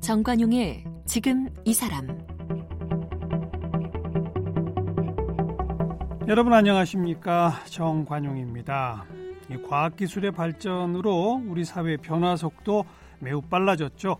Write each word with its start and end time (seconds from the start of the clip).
정관용의 0.00 0.84
지금 1.06 1.48
이 1.64 1.72
사람 1.72 2.06
여러분 6.28 6.52
안녕하십니까 6.52 7.52
정관용입니다. 7.66 9.06
과학기술의 9.68 10.32
발전으로 10.32 11.42
우리 11.46 11.64
사회 11.64 11.96
변화 11.96 12.36
속도 12.36 12.84
매우 13.18 13.40
빨라졌죠. 13.40 14.16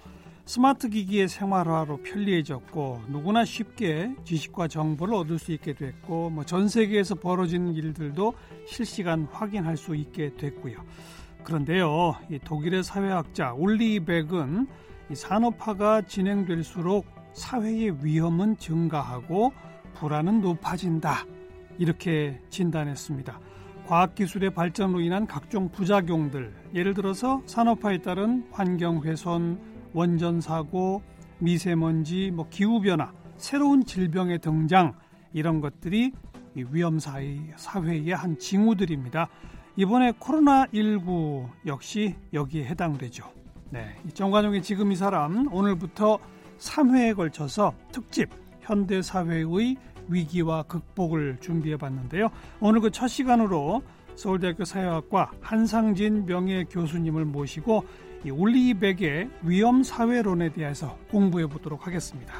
스마트 0.46 0.90
기기의 0.90 1.28
생활화로 1.28 1.98
편리해졌고 2.02 3.04
누구나 3.08 3.46
쉽게 3.46 4.14
지식과 4.24 4.68
정보를 4.68 5.14
얻을 5.14 5.38
수 5.38 5.52
있게 5.52 5.72
됐고 5.72 6.30
뭐 6.30 6.44
전 6.44 6.68
세계에서 6.68 7.14
벌어지는 7.14 7.74
일들도 7.74 8.34
실시간 8.66 9.26
확인할 9.32 9.76
수 9.78 9.96
있게 9.96 10.34
됐고요. 10.36 10.76
그런데요, 11.44 12.14
독일의 12.44 12.84
사회학자 12.84 13.54
올리 13.54 14.00
백은 14.00 14.66
이 15.10 15.14
산업화가 15.14 16.02
진행될수록 16.02 17.06
사회의 17.32 17.92
위험은 18.04 18.58
증가하고 18.58 19.52
불안은 19.94 20.42
높아진다. 20.42 21.24
이렇게 21.78 22.40
진단했습니다. 22.50 23.40
과학기술의 23.86 24.54
발전으로 24.54 25.00
인한 25.00 25.26
각종 25.26 25.70
부작용들, 25.70 26.54
예를 26.74 26.94
들어서 26.94 27.42
산업화에 27.46 27.98
따른 27.98 28.46
환경훼손, 28.50 29.73
원전 29.94 30.40
사고, 30.40 31.02
미세먼지, 31.38 32.30
뭐 32.32 32.48
기후 32.50 32.80
변화, 32.80 33.12
새로운 33.36 33.84
질병의 33.84 34.40
등장, 34.40 34.92
이런 35.32 35.60
것들이 35.60 36.12
위험 36.54 36.98
사회의 36.98 38.10
한 38.12 38.38
징후들입니다. 38.38 39.28
이번에 39.76 40.12
코로나 40.18 40.66
19 40.72 41.48
역시 41.66 42.14
여기에 42.32 42.66
해당되죠. 42.66 43.24
네, 43.70 43.96
정관용의 44.12 44.62
지금 44.62 44.92
이 44.92 44.96
사람 44.96 45.52
오늘부터 45.52 46.18
3회에 46.58 47.16
걸쳐서 47.16 47.74
특집 47.90 48.28
현대 48.60 49.02
사회의 49.02 49.76
위기와 50.08 50.62
극복을 50.64 51.38
준비해 51.40 51.76
봤는데요. 51.76 52.28
오늘 52.60 52.80
그 52.80 52.90
첫 52.90 53.08
시간으로 53.08 53.82
서울대학교 54.14 54.64
사회학과 54.64 55.32
한상진 55.40 56.24
명예 56.26 56.64
교수님을 56.70 57.24
모시고 57.24 57.84
이 58.24 58.30
올리백의 58.30 59.28
위험 59.42 59.82
사회론에 59.82 60.52
대해서 60.52 60.96
공부해 61.10 61.46
보도록 61.46 61.86
하겠습니다. 61.86 62.34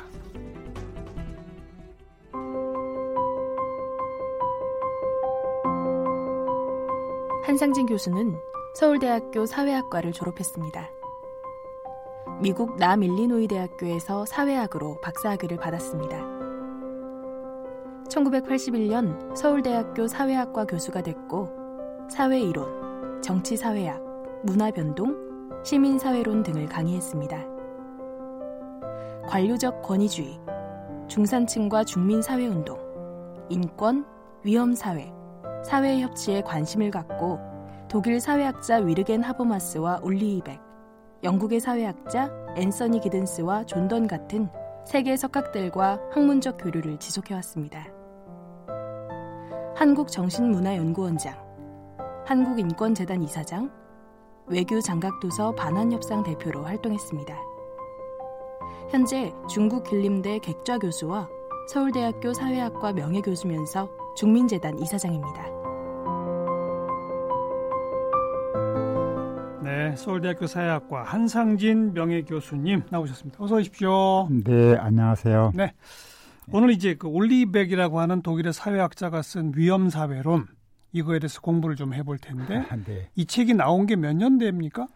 한상진 7.45 7.85
교수는 7.85 8.35
서울대학교 8.75 9.45
사회학과를 9.45 10.13
졸업했습니다. 10.13 10.89
미국 12.41 12.77
남일리노이 12.79 13.47
대학교에서 13.47 14.25
사회학으로 14.25 15.01
박사학위를 15.03 15.59
받았습니다. 15.59 16.17
1981년 18.09 19.37
서울대학교 19.37 20.09
사회학과 20.09 20.65
교수가 20.65 21.03
됐고 21.03 21.51
사회이론, 22.11 23.21
정치사회학, 23.23 24.03
문화변동, 24.45 25.24
시민사회론 25.65 26.43
등을 26.43 26.67
강의했습니다. 26.67 27.39
관료적 29.27 29.81
권위주의, 29.81 30.39
중산층과 31.09 31.85
중민사회운동, 31.85 32.79
인권, 33.49 34.05
위험사회, 34.43 35.11
사회협치에 35.65 36.43
관심을 36.43 36.91
갖고 36.91 37.39
독일 37.89 38.21
사회학자 38.21 38.77
위르겐 38.77 39.23
하버마스와 39.23 40.01
올리 40.03 40.37
이백, 40.37 40.61
영국의 41.23 41.61
사회학자 41.61 42.31
앤서니 42.57 43.01
기든스와 43.01 43.65
존던 43.65 44.07
같은 44.07 44.51
세계 44.85 45.17
석학들과 45.17 45.99
학문적 46.13 46.59
교류를 46.59 46.99
지속해왔습니다. 46.99 47.87
한국정신문화연구원장, 49.77 51.43
한국인권재단 52.27 53.23
이사장, 53.23 53.84
외교 54.47 54.81
장각도서 54.81 55.55
반환협상 55.55 56.23
대표로 56.23 56.65
활동했습니다. 56.65 57.35
현재 58.91 59.33
중국 59.49 59.85
길림대 59.85 60.39
객좌 60.41 60.79
교수와 60.79 61.29
서울대학교 61.69 62.35
사회학과 62.35 62.93
명예교수면서 62.93 63.91
중민재단 64.17 64.79
이사장입니다. 64.79 65.45
네, 69.63 69.97
서울대학교 69.97 70.47
사회학과 70.47 71.03
한상진 71.03 71.95
명예교수님 71.95 72.83
나오셨습니다. 72.91 73.43
어서 73.43 73.57
오십시오. 73.57 74.29
네, 74.31 74.77
안녕하세요. 74.77 75.53
네. 75.55 75.73
오늘 76.53 76.71
이제 76.71 76.95
그 76.95 77.07
올리백이라고 77.09 78.01
하는 78.01 78.21
독일의 78.21 78.53
사회학자가 78.53 79.23
쓴 79.23 79.53
위험 79.57 79.89
사회론 79.89 80.47
이거에 80.95 81.19
대해서 81.19 81.41
공부를 81.41 81.75
좀 81.75 81.93
해볼 81.93 82.19
텐데 82.19 82.65
네. 82.87 83.11
이 83.17 83.27
책이 83.27 83.55
나온 83.55 83.85
게 83.85 83.97
몇년 83.97 84.39
됩니까? 84.39 84.87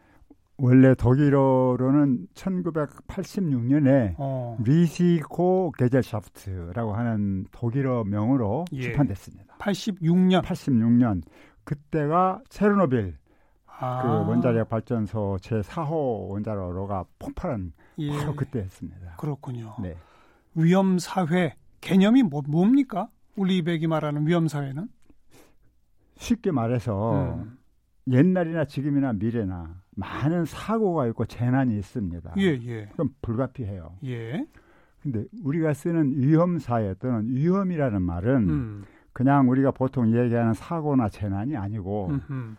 원래 0.57 0.95
독일어로는 0.95 2.29
1986년에 2.35 4.15
어. 4.17 4.57
리시코 4.65 5.73
게젤샤프트라고 5.77 6.95
하는 6.95 7.47
독일어 7.51 8.05
명으로 8.05 8.65
예. 8.73 8.83
출판됐습니다. 8.83 9.57
86년. 9.59 10.43
86년. 10.43 11.23
그때가 11.65 12.43
체르노빌 12.49 13.17
아. 13.67 14.03
그 14.03 14.31
원자력 14.31 14.69
발전소 14.69 15.39
제 15.41 15.61
4호 15.61 16.29
원자로가 16.31 17.05
폭발한 17.19 17.73
예. 17.99 18.11
바로 18.11 18.37
그때 18.37 18.61
했습니다. 18.61 19.17
그렇군요. 19.17 19.75
네. 19.83 19.97
위험 20.55 20.99
사회 20.99 21.57
개념이 21.81 22.23
뭐, 22.23 22.43
뭡니까? 22.47 23.09
울리백이 23.37 23.87
말하는 23.87 24.27
위험 24.27 24.49
사회는 24.49 24.89
쉽게 26.19 26.51
말해서 26.51 27.37
음. 27.37 27.59
옛날이나 28.11 28.65
지금이나 28.65 29.13
미래나 29.13 29.83
많은 29.97 30.45
사고가 30.45 31.07
있고 31.09 31.25
재난이 31.25 31.77
있습니다. 31.79 32.35
예, 32.39 32.43
예. 32.43 32.89
그럼 32.93 33.11
불가피해요. 33.23 33.97
예. 34.05 34.47
근데 35.03 35.25
우리가 35.45 35.75
쓰는 35.75 36.15
위험 36.17 36.59
사회 36.59 36.95
또는 36.95 37.29
위험이라는 37.29 38.03
말은 38.03 38.49
음. 38.49 38.85
그냥 39.13 39.49
우리가 39.49 39.71
보통 39.71 40.15
얘기하는 40.17 40.55
사고나 40.55 41.09
재난이 41.09 41.57
아니고 41.57 42.09
음흠. 42.11 42.55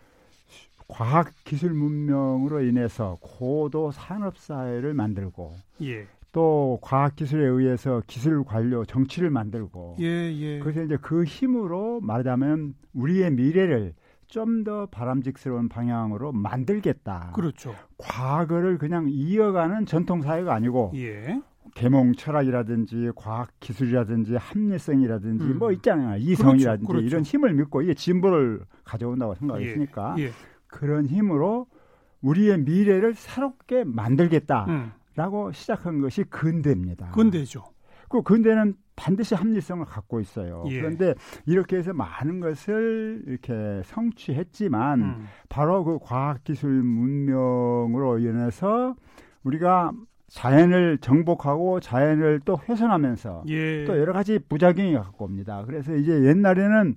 과학 0.88 1.32
기술 1.44 1.72
문명으로 1.72 2.62
인해서 2.62 3.16
고도 3.20 3.92
산업 3.92 4.36
사회를 4.36 4.94
만들고 4.94 5.54
예. 5.82 6.06
또 6.32 6.78
과학 6.80 7.16
기술에 7.16 7.44
의해서 7.44 8.02
기술 8.06 8.44
관료 8.44 8.84
정치를 8.84 9.30
만들고 9.30 9.96
예, 10.00 10.32
예. 10.32 10.58
그래서 10.60 10.82
이제 10.82 10.96
그 11.00 11.24
힘으로 11.24 12.00
말하자면 12.00 12.74
우리의 12.94 13.32
미래를 13.32 13.94
좀 14.26 14.62
더 14.62 14.86
바람직스러운 14.86 15.68
방향으로 15.68 16.30
만들겠다. 16.30 17.32
그렇죠. 17.34 17.74
과거를 17.98 18.78
그냥 18.78 19.08
이어가는 19.10 19.86
전통 19.86 20.22
사회가 20.22 20.54
아니고 20.54 20.92
예. 20.94 21.40
계몽 21.74 22.12
철학이라든지 22.14 23.10
과학 23.16 23.50
기술이라든지 23.60 24.36
합리성이라든지 24.36 25.44
음. 25.44 25.58
뭐 25.58 25.72
있잖아요. 25.72 26.16
이성이라든지 26.18 26.86
그렇죠, 26.86 26.86
그렇죠. 26.86 27.06
이런 27.06 27.22
힘을 27.22 27.54
믿고 27.54 27.82
이게 27.82 27.94
진보를 27.94 28.60
가져온다고 28.84 29.34
생각했으니까 29.34 30.14
예. 30.18 30.24
예. 30.24 30.30
그런 30.68 31.06
힘으로 31.06 31.66
우리의 32.22 32.58
미래를 32.60 33.14
새롭게 33.14 33.82
만들겠다 33.84 34.92
라고 35.20 35.48
음. 35.48 35.52
시작한 35.52 36.00
것이 36.00 36.24
근대입니다. 36.24 37.10
근대죠. 37.10 37.62
그 38.08 38.22
근대는 38.22 38.74
반드시 38.96 39.34
합리성을 39.34 39.84
갖고 39.84 40.18
있어요. 40.18 40.64
예. 40.68 40.80
그런데 40.80 41.14
이렇게 41.44 41.76
해서 41.76 41.92
많은 41.92 42.40
것을 42.40 43.22
이렇게 43.26 43.82
성취했지만 43.84 45.02
음. 45.02 45.26
바로 45.50 45.84
그 45.84 45.98
과학기술 46.00 46.70
문명으로 46.70 48.18
인해서 48.18 48.96
우리가 49.44 49.92
자연을 50.28 50.98
정복하고 50.98 51.80
자연을 51.80 52.40
또 52.46 52.58
훼손하면서 52.66 53.44
예. 53.48 53.84
또 53.84 53.98
여러 53.98 54.14
가지 54.14 54.38
부작용이 54.38 54.94
갖고 54.94 55.26
옵니다. 55.26 55.64
그래서 55.66 55.94
이제 55.94 56.12
옛날에는 56.24 56.96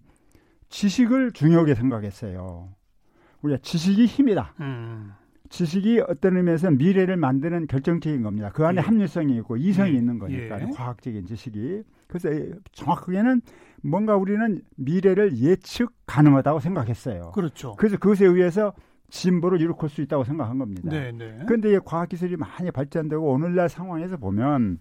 지식을 0.69 1.33
중요하게 1.33 1.75
생각했어요. 1.75 2.69
우리가 3.41 3.59
지식이 3.61 4.05
힘이다. 4.05 4.53
음. 4.61 5.13
지식이 5.53 6.01
어떤 6.07 6.38
의미에서 6.38 6.71
미래를 6.71 7.15
만드는 7.15 7.67
결정적인 7.67 8.23
겁니다. 8.23 8.50
그 8.51 8.65
안에 8.65 8.77
예. 8.77 8.81
합리성이 8.81 9.38
있고 9.38 9.55
이성이 9.55 9.94
예. 9.94 9.97
있는 9.97 10.17
거니까 10.17 10.59
예. 10.59 10.65
과학적인 10.73 11.27
지식이. 11.27 11.83
그래서 12.07 12.29
정확하게는 12.71 13.41
뭔가 13.83 14.15
우리는 14.15 14.63
미래를 14.77 15.38
예측 15.38 15.91
가능하다고 16.07 16.59
생각했어요. 16.59 17.33
그렇죠. 17.35 17.75
그래서 17.75 17.97
그것에 17.97 18.25
의해서 18.25 18.73
진보를 19.09 19.61
일으킬 19.61 19.89
수 19.89 20.01
있다고 20.01 20.23
생각한 20.23 20.57
겁니다. 20.57 20.89
네, 20.89 21.11
네. 21.11 21.38
그런데 21.45 21.69
네. 21.69 21.79
과학 21.85 22.09
기술이 22.09 22.35
많이 22.35 22.71
발전되고 22.71 23.23
오늘날 23.23 23.69
상황에서 23.69 24.17
보면 24.17 24.79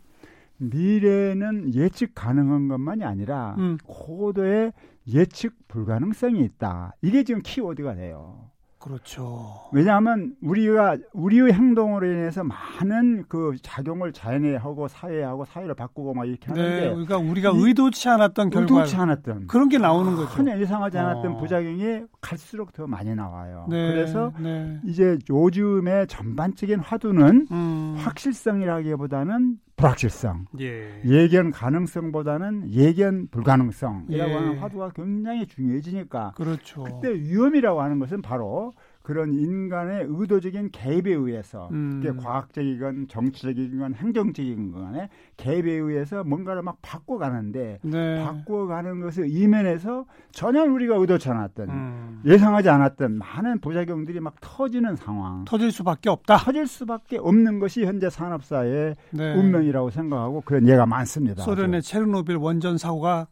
미래는 0.57 1.75
예측 1.75 2.15
가능한 2.15 2.69
것만이 2.69 3.05
아니라 3.05 3.57
음. 3.59 3.77
고도의 3.85 4.73
예측 5.09 5.69
불가능성이 5.69 6.41
있다. 6.41 6.95
이게 7.03 7.25
지금 7.25 7.43
키워드가 7.45 7.95
돼요. 7.95 8.52
그렇죠. 8.83 9.61
왜냐하면 9.73 10.35
우리가 10.43 10.97
우리의 11.13 11.53
행동으로 11.53 12.05
인해서 12.05 12.43
많은 12.43 13.25
그 13.29 13.55
작용을 13.63 14.13
자연에 14.13 14.57
하고 14.57 14.89
사회에 14.89 15.23
하고 15.23 15.45
사회를 15.45 15.75
바꾸고 15.75 16.15
막 16.15 16.27
이렇게 16.27 16.49
하는데 16.49 16.81
네, 16.81 16.89
그러니까 16.89 17.19
우리가 17.19 17.53
의도치 17.55 18.09
않았던 18.09 18.51
결과 18.51 18.75
의도치 18.75 18.97
않았던 18.97 19.47
그런 19.47 19.69
게 19.69 19.79
나오는 19.79 20.17
거죠. 20.17 20.29
전혀 20.35 20.59
예상하지 20.59 20.99
않았던 20.99 21.33
어. 21.33 21.37
부작용이 21.37 22.03
갈수록 22.21 22.73
더 22.73 22.89
많이 22.89 23.15
나와요. 23.15 23.67
네, 23.71 23.93
그래서 23.93 24.33
네. 24.41 24.81
이제 24.85 25.17
요즘의 25.31 26.09
전반적인 26.09 26.81
화두는 26.81 27.47
음. 27.53 27.95
확실성이라기보다는 27.99 29.59
불확실성, 29.77 30.47
예. 30.61 31.01
예견 31.05 31.51
가능성보다는 31.51 32.71
예견 32.73 33.29
불가능성이라고 33.29 34.31
예. 34.31 34.35
하는 34.35 34.59
화두가 34.59 34.91
굉장히 34.91 35.47
중요해지니까 35.47 36.33
그렇죠. 36.37 36.85
그때 36.85 37.15
위험이라고 37.15 37.81
하는 37.81 37.99
것은 37.99 38.23
바로 38.23 38.73
그런 39.03 39.33
인간의 39.33 40.07
의도적인 40.09 40.71
개입에 40.71 41.13
의해서 41.13 41.69
음. 41.73 42.01
그게 42.03 42.17
과학적이건 42.17 43.09
정치적이건 43.09 43.95
행정적인 43.95 44.73
간에 44.73 45.09
개입에 45.37 45.73
의해서 45.73 46.23
뭔가를 46.23 46.63
막 46.63 46.79
바꿔가는데 46.83 47.81
네. 47.83 48.25
바꿔가는 48.25 49.01
것을 49.01 49.29
이면에서 49.29 50.07
전혀 50.31 50.63
우리가 50.63 50.97
의도치 50.97 51.29
않았던 51.29 51.69
음. 51.69 52.23
예상하지 52.25 52.69
않았던 52.69 53.19
많은 53.19 53.61
부작용들이 53.61 54.21
막 54.21 54.37
터지는 54.41 54.95
상황 54.95 55.45
터질 55.45 55.73
수밖에 55.73 56.09
없다 56.09 56.37
터질 56.37 56.67
수밖에 56.67 57.19
없는 57.19 57.59
것이 57.59 57.85
현재 57.85 58.09
산업사의 58.09 58.95
네. 59.11 59.35
운명이라고 59.35 59.91
생각하고 59.91 60.43
그런 60.43 60.69
예가 60.69 60.87
많습니다 60.87 61.43
소련의 61.43 61.83
체르노빌 61.83 62.37
원전 62.37 62.79
사고가 62.79 63.27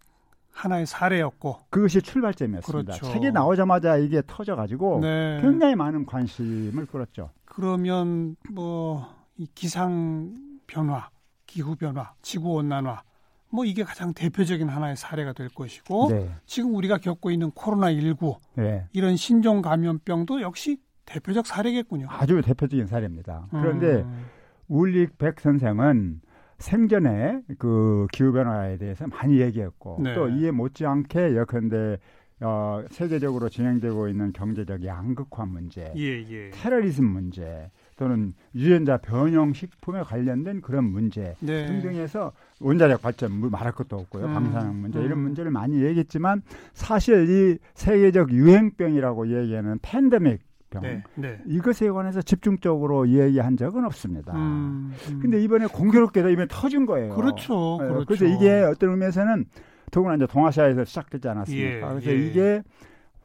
하나의 0.62 0.86
사례였고 0.86 1.58
그것이 1.70 2.02
출발점이었습니다. 2.02 2.92
그렇죠. 2.94 3.12
책이 3.12 3.32
나오자마자 3.32 3.96
이게 3.96 4.22
터져가지고 4.26 5.00
네. 5.00 5.38
굉장히 5.40 5.74
많은 5.74 6.06
관심을 6.06 6.86
끌었죠. 6.86 7.30
그러면 7.44 8.36
뭐 8.50 9.20
이 9.40 9.46
기상 9.54 10.34
변화, 10.66 11.08
기후 11.46 11.74
변화, 11.74 12.12
지구 12.20 12.52
온난화 12.56 13.02
뭐 13.48 13.64
이게 13.64 13.82
가장 13.84 14.12
대표적인 14.12 14.68
하나의 14.68 14.96
사례가 14.98 15.32
될 15.32 15.48
것이고 15.48 16.10
네. 16.10 16.30
지금 16.44 16.74
우리가 16.74 16.98
겪고 16.98 17.30
있는 17.30 17.50
코로나 17.52 17.90
19 17.90 18.36
네. 18.56 18.86
이런 18.92 19.16
신종 19.16 19.62
감염병도 19.62 20.42
역시 20.42 20.76
대표적 21.06 21.46
사례겠군요. 21.46 22.08
아주 22.10 22.42
대표적인 22.42 22.86
사례입니다. 22.86 23.46
그런데 23.50 24.02
음. 24.02 24.26
울릭 24.68 25.16
백 25.16 25.40
선생은 25.40 26.20
생전에 26.60 27.42
그 27.58 28.06
기후 28.12 28.32
변화에 28.32 28.76
대해서 28.76 29.06
많이 29.08 29.40
얘기했고 29.40 29.98
네. 30.02 30.14
또 30.14 30.28
이에 30.28 30.50
못지않게 30.50 31.36
예컨대 31.36 31.98
어, 32.42 32.82
세계적으로 32.90 33.48
진행되고 33.50 34.08
있는 34.08 34.32
경제적 34.32 34.84
양극화 34.84 35.44
문제, 35.44 35.92
예, 35.94 36.02
예. 36.02 36.50
테러리즘 36.50 37.04
문제, 37.04 37.70
또는 38.00 38.32
유전자 38.54 38.96
변형 38.96 39.52
식품에 39.52 40.02
관련된 40.02 40.62
그런 40.62 40.84
문제 40.84 41.36
네. 41.40 41.66
등등해서 41.66 42.32
원자력 42.58 43.02
발전 43.02 43.32
뭐 43.32 43.50
말할 43.50 43.72
것도 43.72 43.96
없고요. 43.98 44.24
음. 44.24 44.32
방사능 44.32 44.80
문제 44.80 44.98
음. 44.98 45.04
이런 45.04 45.18
문제를 45.18 45.50
많이 45.50 45.82
얘기했지만 45.82 46.40
사실 46.72 47.28
이 47.28 47.58
세계적 47.74 48.32
유행병이라고 48.32 49.42
얘기하는 49.42 49.78
팬데믹 49.82 50.40
병. 50.70 50.82
네, 50.82 51.02
네. 51.16 51.38
이것에 51.46 51.90
관해서 51.90 52.22
집중적으로 52.22 53.08
얘기한 53.08 53.56
적은 53.56 53.84
없습니다. 53.84 54.32
음, 54.34 54.92
음. 55.10 55.18
근데 55.20 55.42
이번에 55.42 55.66
공교롭게도 55.66 56.30
이번에 56.30 56.46
터진 56.48 56.86
거예요. 56.86 57.14
그렇죠. 57.14 57.78
네, 57.80 57.88
그렇죠. 57.88 58.06
그래서 58.06 58.24
이게 58.24 58.62
어떤 58.62 58.90
의미에서는 58.90 59.44
더구나 59.90 60.14
이제 60.14 60.26
동아시아에서 60.26 60.84
시작되지 60.84 61.28
않았습니까? 61.28 61.66
예, 61.66 61.80
그래서 61.80 62.10
예. 62.10 62.26
이게 62.26 62.62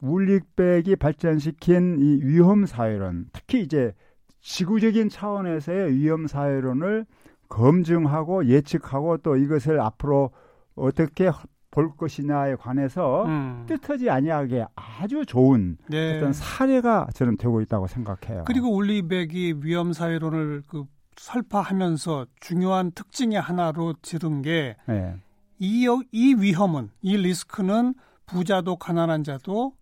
울릭백이 0.01 0.95
발전시킨 0.97 1.97
이 1.99 2.19
위험 2.23 2.65
사회론, 2.65 3.27
특히 3.31 3.61
이제 3.61 3.93
지구적인 4.41 5.09
차원에서의 5.09 5.95
위험 5.95 6.27
사회론을 6.27 7.05
검증하고 7.49 8.45
예측하고 8.45 9.17
또 9.17 9.37
이것을 9.37 9.79
앞으로 9.79 10.31
어떻게 10.75 11.29
볼 11.75 11.95
것이냐에 11.97 12.55
관해서 12.55 13.25
음. 13.25 13.65
뜻하지 13.67 14.09
아니하게 14.09 14.65
아주 14.75 15.25
좋은 15.25 15.77
네. 15.89 16.15
어떤 16.17 16.31
사례가 16.31 17.07
저는 17.13 17.35
되고 17.35 17.59
있다고 17.59 17.87
생각해요. 17.87 18.45
그리고 18.47 18.73
올리백이 18.73 19.55
위험 19.61 19.91
사회론을 19.91 20.63
그 20.69 20.85
설파하면서 21.17 22.27
중요한 22.39 22.91
특징의 22.91 23.39
하나로 23.41 23.95
들은 24.01 24.41
게 24.41 24.77
네. 24.87 25.15
이, 25.59 25.85
이 26.13 26.33
위험은 26.33 26.89
이 27.01 27.17
리스크는 27.17 27.93
부자도 28.25 28.77
가난한 28.77 29.23
자도 29.25 29.73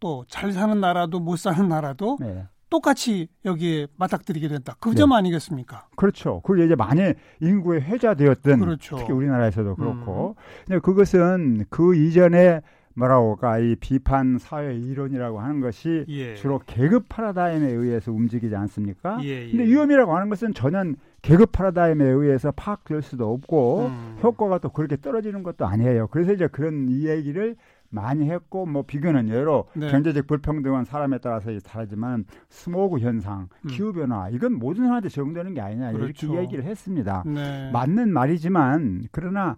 또 0.00 0.24
잘 0.28 0.52
사는 0.52 0.80
나라도 0.80 1.20
못 1.20 1.36
사는 1.38 1.68
나라도 1.68 2.16
네. 2.18 2.48
똑같이 2.72 3.28
여기에 3.44 3.88
맞닥뜨리게 3.98 4.48
된다. 4.48 4.74
그점 4.80 5.12
아니겠습니까? 5.12 5.88
그렇죠. 5.94 6.40
그게 6.40 6.64
이제 6.64 6.74
만일 6.74 7.16
인구의 7.40 7.82
회자되었던 7.82 8.60
그렇죠. 8.60 8.96
특히 8.96 9.12
우리나라에서도 9.12 9.76
그렇고 9.76 10.36
음. 10.70 10.80
그것은 10.80 11.66
그 11.68 11.94
이전에 11.94 12.62
뭐라고 12.94 13.34
할까 13.34 13.58
이 13.58 13.76
비판 13.76 14.38
사회 14.38 14.74
이론이라고 14.74 15.40
하는 15.40 15.60
것이 15.60 16.06
예. 16.08 16.34
주로 16.34 16.60
계급 16.66 17.10
파라다임에 17.10 17.70
의해서 17.70 18.10
움직이지 18.10 18.56
않습니까? 18.56 19.18
예, 19.22 19.46
예. 19.46 19.50
근데 19.50 19.64
위험이라고 19.66 20.14
하는 20.14 20.30
것은 20.30 20.54
전혀 20.54 20.82
계급 21.20 21.52
파라다임에 21.52 22.04
의해서 22.04 22.52
파악될 22.52 23.02
수도 23.02 23.32
없고 23.32 23.86
음. 23.86 24.16
효과가 24.22 24.58
또 24.58 24.70
그렇게 24.70 24.96
떨어지는 24.96 25.42
것도 25.42 25.66
아니에요. 25.66 26.06
그래서 26.08 26.32
이제 26.32 26.46
그런 26.46 26.88
이야기를 26.88 27.56
많이 27.92 28.28
했고 28.28 28.66
뭐 28.66 28.82
비교는 28.82 29.28
여러 29.28 29.66
네. 29.74 29.90
경제적 29.90 30.26
불평등은 30.26 30.84
사람에 30.84 31.18
따라서 31.18 31.50
다르지만 31.60 32.24
스모그 32.48 32.98
현상, 32.98 33.48
음. 33.64 33.68
기후 33.68 33.92
변화 33.92 34.28
이건 34.30 34.54
모든 34.54 34.84
사람한테 34.84 35.10
적용되는 35.10 35.54
게 35.54 35.60
아니냐 35.60 35.92
그렇죠. 35.92 36.26
이렇게 36.26 36.42
얘기를 36.42 36.64
했습니다. 36.64 37.22
네. 37.26 37.70
맞는 37.72 38.12
말이지만 38.12 39.04
그러나 39.12 39.56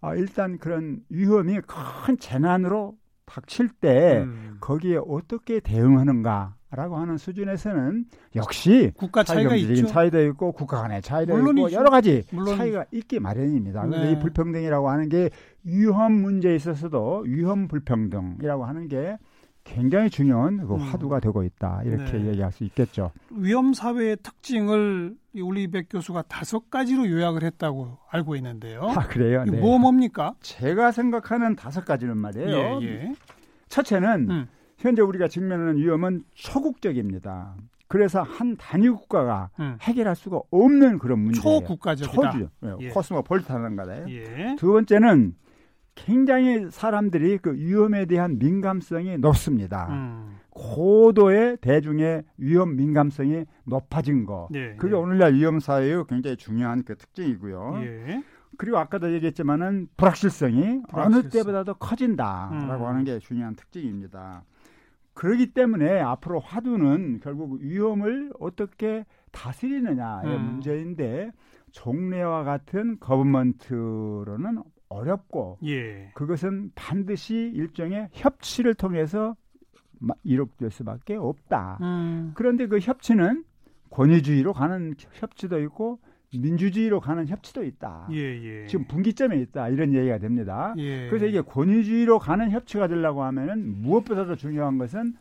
어, 0.00 0.14
일단 0.14 0.58
그런 0.58 1.00
위험이 1.10 1.60
큰 1.60 2.18
재난으로 2.18 2.96
닥칠 3.26 3.68
때 3.68 4.22
음. 4.22 4.56
거기에 4.60 4.98
어떻게 5.06 5.60
대응하는가 5.60 6.54
라고 6.76 6.96
하는 6.96 7.16
수준에서는 7.18 8.04
역시 8.34 8.90
국가 8.96 9.22
차이가 9.22 9.54
있죠. 9.54 9.86
차이도 9.86 10.24
있고 10.26 10.50
국가 10.50 10.82
간의 10.82 11.02
차이도 11.02 11.38
있고 11.38 11.70
여러 11.70 11.88
가지 11.88 12.24
물론. 12.32 12.56
차이가 12.56 12.84
있기 12.90 13.20
마련입니다. 13.20 13.82
그런데 13.86 14.06
네. 14.06 14.12
이 14.12 14.18
불평등이라고 14.18 14.88
하는 14.90 15.08
게 15.08 15.30
위험 15.64 16.12
문제에 16.12 16.54
있어서도 16.54 17.24
위험 17.26 17.68
불평등이라고 17.68 18.64
하는 18.64 18.88
게 18.88 19.16
굉장히 19.64 20.10
중요한 20.10 20.66
그 20.66 20.74
음. 20.74 20.78
화두가 20.78 21.20
되고 21.20 21.42
있다 21.42 21.82
이렇게 21.84 22.18
네. 22.18 22.28
얘기할 22.28 22.52
수 22.52 22.64
있겠죠. 22.64 23.12
위험 23.30 23.72
사회의 23.72 24.16
특징을 24.22 25.16
우리 25.40 25.66
백 25.68 25.88
교수가 25.88 26.22
다섯 26.28 26.70
가지로 26.70 27.08
요약을 27.08 27.42
했다고 27.42 27.96
알고 28.10 28.36
있는데요. 28.36 28.82
아 28.82 29.06
그래요? 29.08 29.44
네. 29.44 29.58
뭐 29.58 29.78
뭡니까? 29.78 30.34
제가 30.40 30.92
생각하는 30.92 31.56
다섯 31.56 31.84
가지는 31.84 32.18
말이에요. 32.18 32.80
예, 32.82 32.86
예. 32.86 33.14
첫째는 33.68 34.30
음. 34.30 34.46
현재 34.76 35.00
우리가 35.00 35.28
직면하는 35.28 35.78
위험은 35.78 36.24
초국적입니다. 36.34 37.54
그래서 37.88 38.22
한 38.22 38.56
단위 38.56 38.90
국가가 38.90 39.48
음. 39.60 39.78
해결할 39.80 40.14
수가 40.14 40.40
없는 40.50 40.98
그런 40.98 41.20
문제예요. 41.20 41.60
초국가적이다. 41.60 42.32
초주. 42.32 42.48
예. 42.80 42.88
코스모폴리탄한 42.88 43.76
거다. 43.76 44.10
예. 44.10 44.56
두 44.58 44.72
번째는 44.72 45.34
굉장히 45.94 46.70
사람들이 46.70 47.38
그 47.38 47.54
위험에 47.54 48.06
대한 48.06 48.38
민감성이 48.38 49.18
높습니다. 49.18 49.88
음. 49.90 50.36
고도의 50.50 51.58
대중의 51.60 52.24
위험 52.38 52.76
민감성이 52.76 53.44
높아진 53.64 54.24
거. 54.24 54.48
네, 54.50 54.76
그게 54.76 54.92
네. 54.92 54.98
오늘날 54.98 55.34
위험 55.34 55.58
사회의 55.58 56.04
굉장히 56.08 56.36
중요한 56.36 56.84
그 56.84 56.96
특징이고요. 56.96 57.80
예. 57.82 58.22
그리고 58.56 58.78
아까도 58.78 59.12
얘기했지만은 59.12 59.88
불확실성이 59.96 60.82
불확실성. 60.88 61.20
어느 61.20 61.28
때보다도 61.28 61.74
커진다라고 61.74 62.84
음. 62.84 62.88
하는 62.88 63.04
게 63.04 63.18
중요한 63.18 63.56
특징입니다. 63.56 64.44
그렇기 65.14 65.54
때문에 65.54 66.00
앞으로 66.00 66.40
화두는 66.40 67.20
결국 67.22 67.60
위험을 67.60 68.32
어떻게 68.38 69.04
다스리느냐의 69.32 70.36
음. 70.36 70.44
문제인데 70.44 71.32
종래와 71.72 72.44
같은 72.44 72.98
거버먼트로는 73.00 74.62
어렵고 74.94 75.58
예. 75.64 76.10
그것은 76.14 76.72
반드시 76.74 77.34
일종의 77.54 78.08
협치를 78.12 78.74
통해서 78.74 79.36
이룩될 80.22 80.70
수밖에 80.70 81.16
없다. 81.16 81.78
음. 81.80 82.32
그런데 82.34 82.66
그 82.66 82.78
협치는 82.78 83.44
권위주의로 83.90 84.52
가는 84.52 84.94
협치도 85.12 85.60
있고 85.62 85.98
민주주의로 86.36 87.00
가는 87.00 87.26
협치도 87.28 87.64
있다. 87.64 88.08
예, 88.10 88.16
예. 88.16 88.66
지금 88.66 88.86
분기점에 88.86 89.36
있다. 89.40 89.68
이런 89.68 89.94
얘기가 89.94 90.18
됩니다. 90.18 90.74
예. 90.78 91.08
그래서 91.08 91.26
이게 91.26 91.40
권위주의로 91.40 92.18
가는 92.18 92.50
협치가 92.50 92.88
되려고 92.88 93.22
하면은 93.22 93.82
무엇보다도 93.82 94.34
중요한 94.36 94.78
것은 94.78 95.14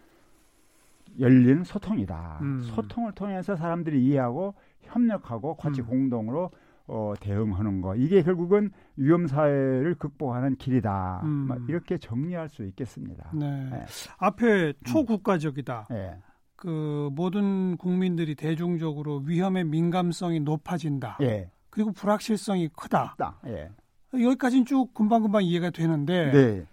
열린 1.19 1.63
소통이다. 1.63 2.39
음. 2.41 2.61
소통을 2.63 3.11
통해서 3.11 3.55
사람들이 3.55 4.03
이해하고 4.03 4.55
협력하고 4.81 5.55
같이 5.55 5.81
음. 5.81 5.87
공동으로 5.87 6.49
어, 6.87 7.13
대응하는 7.19 7.81
거 7.81 7.95
이게 7.95 8.21
결국은 8.23 8.71
위험 8.97 9.27
사회를 9.27 9.95
극복하는 9.95 10.55
길이다. 10.57 11.21
음. 11.23 11.65
이렇게 11.69 11.97
정리할 11.97 12.49
수 12.49 12.65
있겠습니다. 12.65 13.31
네. 13.33 13.69
네. 13.69 13.85
앞에 14.17 14.73
초국가적이다. 14.85 15.87
네. 15.89 16.17
그 16.55 17.09
모든 17.13 17.77
국민들이 17.77 18.35
대중적으로 18.35 19.23
위험의 19.25 19.65
민감성이 19.65 20.39
높아진다. 20.39 21.17
예. 21.21 21.49
그리고 21.69 21.91
불확실성이 21.91 22.69
크다. 22.69 23.15
예. 23.47 23.69
여기까지는 24.13 24.65
쭉 24.65 24.93
금방금방 24.93 25.43
이해가 25.43 25.71
되는데 25.71 26.31
네. 26.31 26.65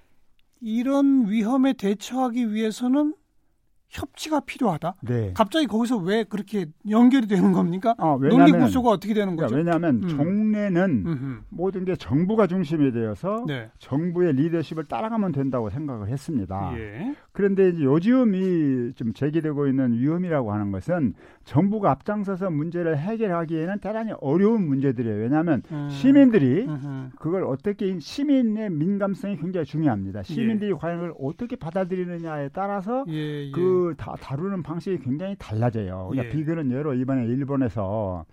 이런 0.61 1.29
위험에 1.29 1.73
대처하기 1.73 2.53
위해서는 2.53 3.15
협치가 3.91 4.41
필요하다. 4.41 4.95
네. 5.03 5.33
갑자기 5.35 5.67
거기서 5.67 5.99
왜 5.99 6.25
그렇게 6.25 6.67
연결이 6.89 7.27
되는 7.27 7.53
겁니까? 7.53 7.95
아, 7.99 8.17
논리 8.21 8.53
구조가 8.53 8.91
어떻게 8.91 9.13
되는 9.15 9.37
거죠? 9.37 9.55
왜냐하면 9.55 10.03
음. 10.05 10.09
종래는 10.09 11.05
음흠. 11.07 11.41
모든 11.49 11.85
게 11.85 11.97
정부가 11.97 12.47
중심이 12.47 12.93
되어서 12.93 13.45
네. 13.47 13.71
정부의 13.79 14.35
리더십을 14.35 14.85
따라가면 14.85 15.33
된다고 15.33 15.71
생각을 15.71 16.09
했습니다. 16.09 16.73
예. 16.79 17.15
그런데 17.33 17.69
이제 17.69 17.85
요즘 17.85 18.35
이 18.35 18.93
좀 18.97 19.13
제기되고 19.13 19.67
있는 19.67 19.93
위험이라고 19.93 20.53
하는 20.53 20.73
것은 20.73 21.15
정부가 21.45 21.91
앞장서서 21.93 22.51
문제를 22.51 22.99
해결하기에는 22.99 23.79
대단히 23.79 24.13
어려운 24.21 24.67
문제들이에요. 24.67 25.17
왜냐하면 25.17 25.63
음. 25.71 25.89
시민들이. 25.91 26.67
그걸 27.19 27.45
어떻게 27.45 27.99
시민의 27.99 28.71
민감성이 28.71 29.37
굉장히 29.37 29.65
중요합니다. 29.67 30.23
시민들이 30.23 30.71
예. 30.71 30.75
과연 30.75 30.99
그걸 31.01 31.15
어떻게 31.21 31.57
받아들이느냐에 31.57 32.51
따라서 32.53 33.05
예, 33.09 33.47
예. 33.47 33.51
그 33.53 33.95
다, 33.97 34.15
다루는 34.21 34.63
방식이 34.63 34.99
굉장히 34.99 35.37
달라져요. 35.39 36.09
그러니까 36.11 36.27
예. 36.27 36.37
비교는 36.37 36.71
예로 36.73 36.95
이번에 36.95 37.25
일본에서 37.27 38.25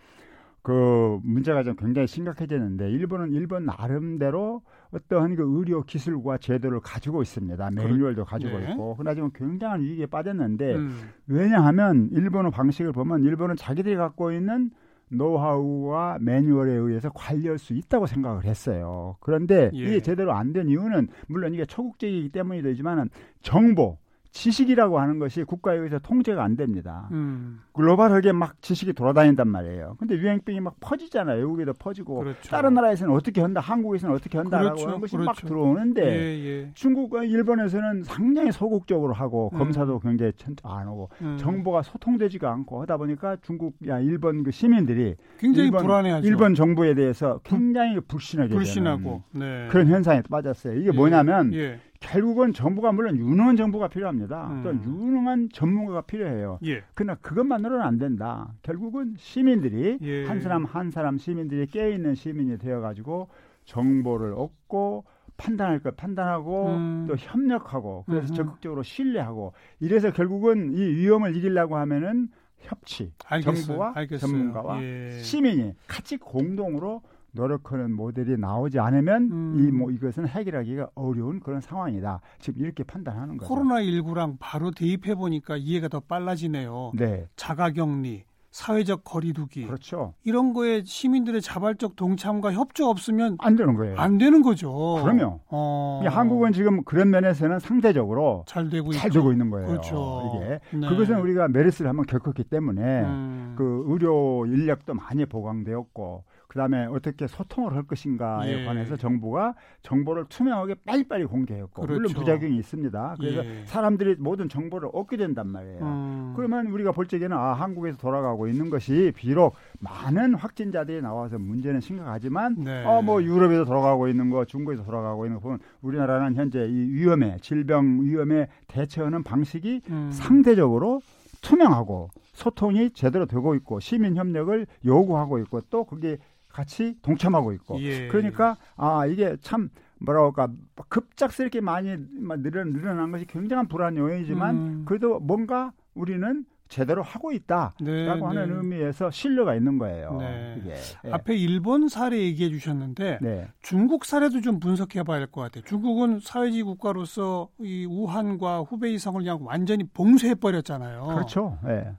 그 0.62 1.20
문제가 1.24 1.64
좀 1.64 1.76
굉장히 1.76 2.08
심각해졌는데 2.08 2.90
일본은 2.92 3.32
일본 3.32 3.66
나름대로 3.66 4.62
어떠한 4.92 5.36
그 5.36 5.44
의료 5.46 5.84
기술과 5.84 6.38
제도를 6.38 6.80
가지고 6.80 7.22
있습니다. 7.22 7.72
매뉴얼도 7.72 8.26
가지고 8.26 8.58
네. 8.60 8.72
있고. 8.72 8.96
그러나 8.98 9.14
지금 9.14 9.30
굉장한 9.34 9.82
위기에 9.82 10.06
빠졌는데 10.06 10.76
음. 10.76 11.10
왜냐하면 11.28 12.10
일본의 12.12 12.52
방식을 12.52 12.92
보면 12.94 13.24
일본은 13.24 13.56
자기들이 13.56 13.96
갖고 13.96 14.32
있는 14.32 14.72
노하우와 15.10 16.18
매뉴얼에 16.22 16.74
의해서 16.74 17.10
관리할 17.14 17.58
수 17.58 17.74
있다고 17.74 18.08
생각을 18.08 18.46
했어요. 18.46 19.16
그런데 19.20 19.72
예. 19.74 19.78
이게 19.78 20.00
제대로 20.02 20.34
안 20.34 20.54
된 20.54 20.70
이유는 20.70 21.10
물론 21.28 21.54
이게 21.54 21.66
초국적이기 21.66 22.30
때문이 22.30 22.62
되지만은 22.62 23.10
정보 23.42 23.98
지식이라고 24.38 25.00
하는 25.00 25.18
것이 25.18 25.44
국가에 25.44 25.78
의해서 25.78 25.98
통제가 25.98 26.44
안 26.44 26.56
됩니다. 26.56 27.08
음. 27.12 27.60
글로벌하게 27.74 28.34
막 28.34 28.62
지식이 28.62 28.94
돌아다닌단 28.94 29.48
말이에요. 29.48 29.96
근데 30.00 30.16
유행병이 30.16 30.60
막 30.60 30.76
퍼지잖아요. 30.80 31.38
외국에도 31.40 31.74
퍼지고 31.74 32.20
그렇죠. 32.20 32.50
다른 32.50 32.76
나라에서는 32.76 33.14
어떻게 33.14 33.42
한다, 33.42 33.62
한국에서는 33.62 34.14
어떻게 34.14 34.38
한다라고 34.38 34.76
그렇죠. 34.76 34.88
하는 34.88 35.02
것이 35.02 35.16
그렇죠. 35.16 35.26
막 35.26 35.36
들어오는데 35.38 36.06
예, 36.06 36.46
예. 36.46 36.72
중국과 36.76 37.24
일본에서는 37.24 38.04
상당히 38.04 38.52
소극적으로 38.52 39.14
하고 39.14 39.50
음. 39.54 39.58
검사도 39.58 40.00
굉장히 40.00 40.32
안 40.64 40.88
하고 40.88 41.10
음. 41.22 41.38
정보가 41.40 41.82
소통되지가 41.82 42.52
않고 42.52 42.82
하다 42.84 42.98
보니까 42.98 43.38
중국, 43.42 43.76
야 43.88 44.00
일본 44.00 44.44
그 44.44 44.52
시민들이 44.52 45.16
굉장히 45.40 45.68
일본, 45.68 45.82
불안해하죠. 45.82 46.28
일본 46.28 46.54
정부에 46.54 46.94
대해서 46.94 47.40
굉장히 47.44 48.00
불신하게 48.00 48.54
불신하고 48.54 49.24
네. 49.32 49.68
그런 49.72 49.88
현상에 49.88 50.22
빠졌어요. 50.30 50.76
이게 50.76 50.88
예. 50.88 50.92
뭐냐면 50.92 51.54
예. 51.56 51.80
결국은 52.00 52.54
정부가 52.54 52.92
물론 52.92 53.18
유능한 53.18 53.56
정부가 53.56 53.88
필요합니다. 53.88 54.48
음. 54.52 54.64
또 54.64 54.74
유능한 54.74 55.50
전문가가 55.52 56.02
필요해요. 56.02 56.60
예. 56.66 56.84
그러나 56.94 57.16
그것만으로는 57.16 57.84
안 57.84 57.98
된다. 57.98 58.54
결국은 58.62 59.16
시민들이 59.18 59.98
예. 60.02 60.26
한 60.26 60.40
사람 60.42 60.66
한 60.66 60.92
사람 60.92 61.18
시민들이 61.18 61.66
깨 61.68 61.92
있는 61.92 62.16
시민이 62.16 62.58
되어 62.60 62.82
가지고 62.82 63.30
정보를 63.66 64.34
얻고 64.34 65.06
판단할 65.38 65.80
것 65.80 65.96
판단하고 65.96 66.68
음. 66.68 67.06
또 67.08 67.16
협력하고 67.16 68.06
그래서 68.08 68.34
음 68.34 68.36
적극적으로 68.36 68.84
신뢰하고 68.84 69.54
이래서 69.80 70.12
결국은 70.12 70.74
이 70.74 70.82
위험을 70.82 71.36
이기려고 71.36 71.78
하면은 71.78 72.30
협치 72.60 73.14
알겠어요. 73.26 73.66
정부와 73.66 73.92
알겠어요. 73.96 74.32
전문가와 74.32 74.82
예. 74.82 75.20
시민이 75.22 75.74
같이 75.88 76.18
공동으로 76.18 77.02
노력하는 77.34 77.94
모델이 77.96 78.38
나오지 78.38 78.80
않으면 78.80 79.32
음. 79.32 79.60
이뭐 79.60 79.92
이것은 79.92 80.28
해결하기가 80.28 80.90
어려운 80.96 81.40
그런 81.40 81.62
상황이다. 81.62 82.22
지금 82.40 82.62
이렇게 82.62 82.84
판단하는 82.84 83.38
거죠. 83.38 83.48
코로나 83.48 83.82
19랑 83.82 84.38
바로 84.40 84.72
대입해 84.72 85.16
보니까 85.16 85.58
이해가 85.58 85.88
더 85.88 86.00
빨라지네요. 86.00 86.92
네. 86.96 87.28
자가격리, 87.36 88.26
사회적 88.52 89.04
거리두기. 89.04 89.66
그렇죠. 89.66 90.16
이런 90.24 90.54
거에 90.54 90.82
시민들의 90.84 91.42
자발적 91.42 91.96
동참과 91.96 92.54
협조 92.54 92.90
없으면 92.90 93.38
안 93.40 93.56
되는 93.56 93.76
거예요. 93.76 93.98
안 93.98 94.18
되는 94.18 94.42
거죠. 94.42 94.72
그럼요. 95.04 95.42
어... 95.50 96.02
한국은 96.04 96.54
지금 96.54 96.84
그런 96.84 97.12
면에서는 97.12 97.60
상대적으로 97.60 98.46
잘 98.48 98.70
되고 98.70 98.92
잘 98.94 99.10
있죠. 99.10 99.20
되고 99.20 99.32
있는 99.32 99.52
거예요. 99.52 99.68
그렇죠. 99.68 100.24
이게 100.36 100.60
네. 100.76 100.90
그것은 100.90 101.20
우리가 101.20 101.50
메르스를 101.50 101.88
한번 101.88 102.08
겪었기 102.08 102.46
때문에 102.46 103.02
음... 103.04 103.54
그 103.58 103.84
의료 103.88 104.46
인력도 104.48 104.96
많이 104.96 105.26
보강되었고 105.26 106.24
그다음에 106.58 106.86
어떻게 106.88 107.28
소통을 107.28 107.76
할 107.76 107.84
것인가에 107.84 108.62
예. 108.62 108.66
관해서 108.66 108.98
정부가 108.98 109.54
정보를 109.84 110.26
투명하게 110.28 110.76
빨리빨리 110.86 111.26
공개했고 111.26 111.84
그렇죠. 111.84 111.94
물론 111.94 112.14
부작용이 112.14 112.58
있습니다. 112.58 113.16
그래서 113.20 113.46
예. 113.46 113.64
사람들이 113.66 114.16
모든 114.18 114.50
정보를 114.50 114.90
얻게 114.92 115.18
된단 115.18 115.48
말이에요. 115.48 115.80
음. 115.84 116.34
그러면 116.36 116.68
우리가 116.68 116.92
볼 116.92 117.08
적에는 117.08 117.38
아 117.38 117.54
한국에서 117.54 117.98
돌아가고 117.98 118.48
있는 118.48 118.72
것이 118.72 119.14
비록 119.16 119.54
많은 119.80 120.34
확진자들이 120.34 121.02
나와서 121.02 121.38
문제는 121.38 121.80
심각하지만 121.80 122.56
네. 122.64 122.84
어뭐 122.84 123.22
유럽에서 123.22 123.64
돌아가고 123.64 124.08
있는 124.08 124.32
거 124.32 124.44
중국에서 124.46 124.84
돌아가고 124.84 125.26
있는 125.28 125.38
거 125.38 125.44
보면 125.44 125.60
우리나라는 125.82 126.36
현재 126.36 126.66
이 126.68 126.90
위험에 126.90 127.38
질병 127.42 128.02
위험에 128.02 128.48
대처하는 128.68 129.22
방식이 129.22 129.82
음. 129.92 130.10
상대적으로 130.12 131.02
투명하고 131.42 132.10
소통이 132.34 132.92
제대로 132.92 133.26
되고 133.26 133.56
있고 133.56 133.80
시민 133.80 134.16
협력을 134.16 134.68
요구하고 134.86 135.40
있고 135.40 135.62
또 135.70 135.86
그게 135.86 136.18
같이 136.58 136.96
동참하고 137.04 137.52
있고 137.54 137.80
예. 137.82 138.08
그러니까 138.08 138.58
아 138.76 139.06
이게 139.06 139.38
참 139.42 139.70
뭐라고 140.00 140.28
할까 140.28 140.52
급작스럽게 140.90 141.62
많이 141.62 141.96
늘어, 142.40 142.64
늘어난 142.64 143.12
것이 143.12 143.26
굉장한 143.26 143.68
불안 143.68 143.96
요인이지만 143.96 144.56
음. 144.56 144.86
그래도 144.86 145.20
뭔가 145.20 145.72
우리는 145.94 146.46
제대로 146.68 147.04
하고 147.04 147.32
있다라고 147.32 147.84
네, 147.86 148.08
하는 148.10 148.50
네. 148.50 148.56
의미에서 148.56 149.12
신뢰가 149.12 149.54
있는 149.56 149.78
거예요. 149.78 150.18
네. 150.20 150.62
예. 151.06 151.12
앞에 151.12 151.36
일본 151.36 151.88
사례 151.90 152.18
얘기해 152.18 152.50
주셨는데 152.50 153.20
네. 153.22 153.48
중국 153.62 154.04
사례도 154.04 154.42
좀 154.42 154.60
분석해 154.60 155.04
봐야 155.04 155.20
할 155.20 155.28
것 155.28 155.42
같아요. 155.42 155.64
중국은 155.64 156.20
사회주의 156.22 156.64
국가로서 156.64 157.50
이 157.60 157.86
우한과 157.86 158.62
후베이성을 158.62 159.22
그냥 159.22 159.40
완전히 159.44 159.84
봉쇄해 159.94 160.36
버렸잖아요. 160.36 161.04
그렇죠. 161.04 161.60
예. 161.68 161.92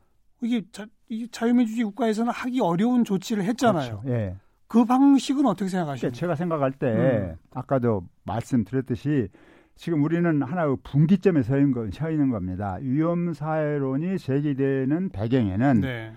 이게 0.42 0.62
자, 0.72 0.84
이 1.08 1.28
자유민주주의 1.30 1.84
국가에서는 1.84 2.30
하기 2.32 2.60
어려운 2.60 3.04
조치를 3.04 3.44
했잖아요. 3.44 4.00
그렇죠. 4.00 4.12
예. 4.14 4.36
그 4.68 4.84
방식은 4.84 5.46
어떻게 5.46 5.68
생각하십니까? 5.68 6.14
제가 6.14 6.34
생각할 6.34 6.72
때 6.72 6.86
음. 6.86 7.36
아까도 7.52 8.04
말씀드렸듯이 8.24 9.28
지금 9.74 10.02
우리는 10.02 10.42
하나의 10.42 10.76
분기점에 10.82 11.42
서 11.42 11.56
있는, 11.56 11.72
거, 11.72 11.90
서 11.90 12.10
있는 12.10 12.30
겁니다. 12.30 12.78
위험 12.80 13.32
사회론이 13.32 14.18
제기되는 14.18 15.08
배경에는 15.10 15.80
네. 15.80 16.12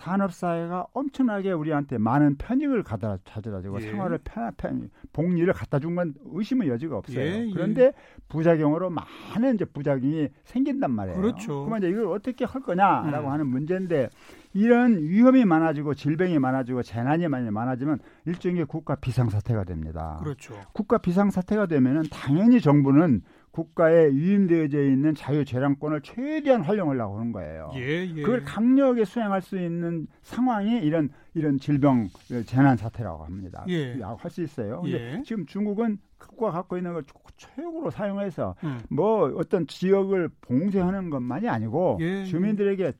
산업 0.00 0.32
사회가 0.32 0.86
엄청나게 0.94 1.52
우리한테 1.52 1.98
많은 1.98 2.36
편익을 2.36 2.82
가다 2.82 3.18
찾아다주고 3.24 3.82
예. 3.82 3.90
생활을 3.90 4.18
편, 4.24 4.50
편 4.56 4.90
복리를 5.12 5.52
갖다 5.52 5.78
준 5.78 5.94
건 5.94 6.14
의심의 6.24 6.68
여지가 6.68 6.96
없어요. 6.96 7.20
예, 7.20 7.46
예. 7.46 7.50
그런데 7.52 7.92
부작용으로 8.28 8.90
많은 8.90 9.56
이제 9.56 9.64
부작용이 9.64 10.28
생긴단 10.44 10.90
말이에요. 10.90 11.20
그렇죠. 11.20 11.64
그러면 11.64 11.78
이제 11.80 11.88
이걸 11.90 12.06
어떻게 12.06 12.44
할 12.44 12.62
거냐라고 12.62 13.26
음. 13.26 13.32
하는 13.32 13.46
문제인데 13.48 14.08
이런 14.54 14.98
위험이 14.98 15.44
많아지고 15.44 15.94
질병이 15.94 16.38
많아지고 16.38 16.82
재난이 16.82 17.28
많이 17.28 17.50
많아지면 17.50 17.98
일종의 18.24 18.64
국가 18.66 18.94
비상사태가 18.94 19.64
됩니다. 19.64 20.18
그렇죠. 20.22 20.54
국가 20.72 20.98
비상사태가 20.98 21.66
되면은 21.66 22.04
당연히 22.10 22.60
정부는 22.60 23.22
국가에 23.50 24.08
위임되어져 24.08 24.82
있는 24.84 25.14
자유재량권을 25.14 26.02
최대한 26.02 26.62
활용하려고 26.62 27.18
하는 27.18 27.32
거예요. 27.32 27.72
예, 27.74 28.06
예. 28.06 28.22
그걸 28.22 28.44
강력하게 28.44 29.04
수행할 29.04 29.42
수 29.42 29.58
있는 29.58 30.06
상황이 30.22 30.78
이런 30.78 31.10
이런 31.34 31.58
질병 31.58 32.08
재난 32.46 32.76
사태라고 32.76 33.24
합니다. 33.24 33.64
예. 33.68 33.98
할수 34.18 34.42
있어요. 34.42 34.82
근데 34.82 35.18
예. 35.18 35.22
지금 35.24 35.46
중국은 35.46 35.98
국가 36.18 36.52
갖고 36.52 36.76
있는 36.76 36.92
걸 36.92 37.04
최고로 37.36 37.90
사용해서 37.90 38.54
음. 38.62 38.78
뭐 38.88 39.32
어떤 39.36 39.66
지역을 39.66 40.30
봉쇄하는 40.42 41.10
것만이 41.10 41.48
아니고 41.48 41.98
예, 42.00 42.20
예. 42.20 42.24
주민들에게 42.24 42.92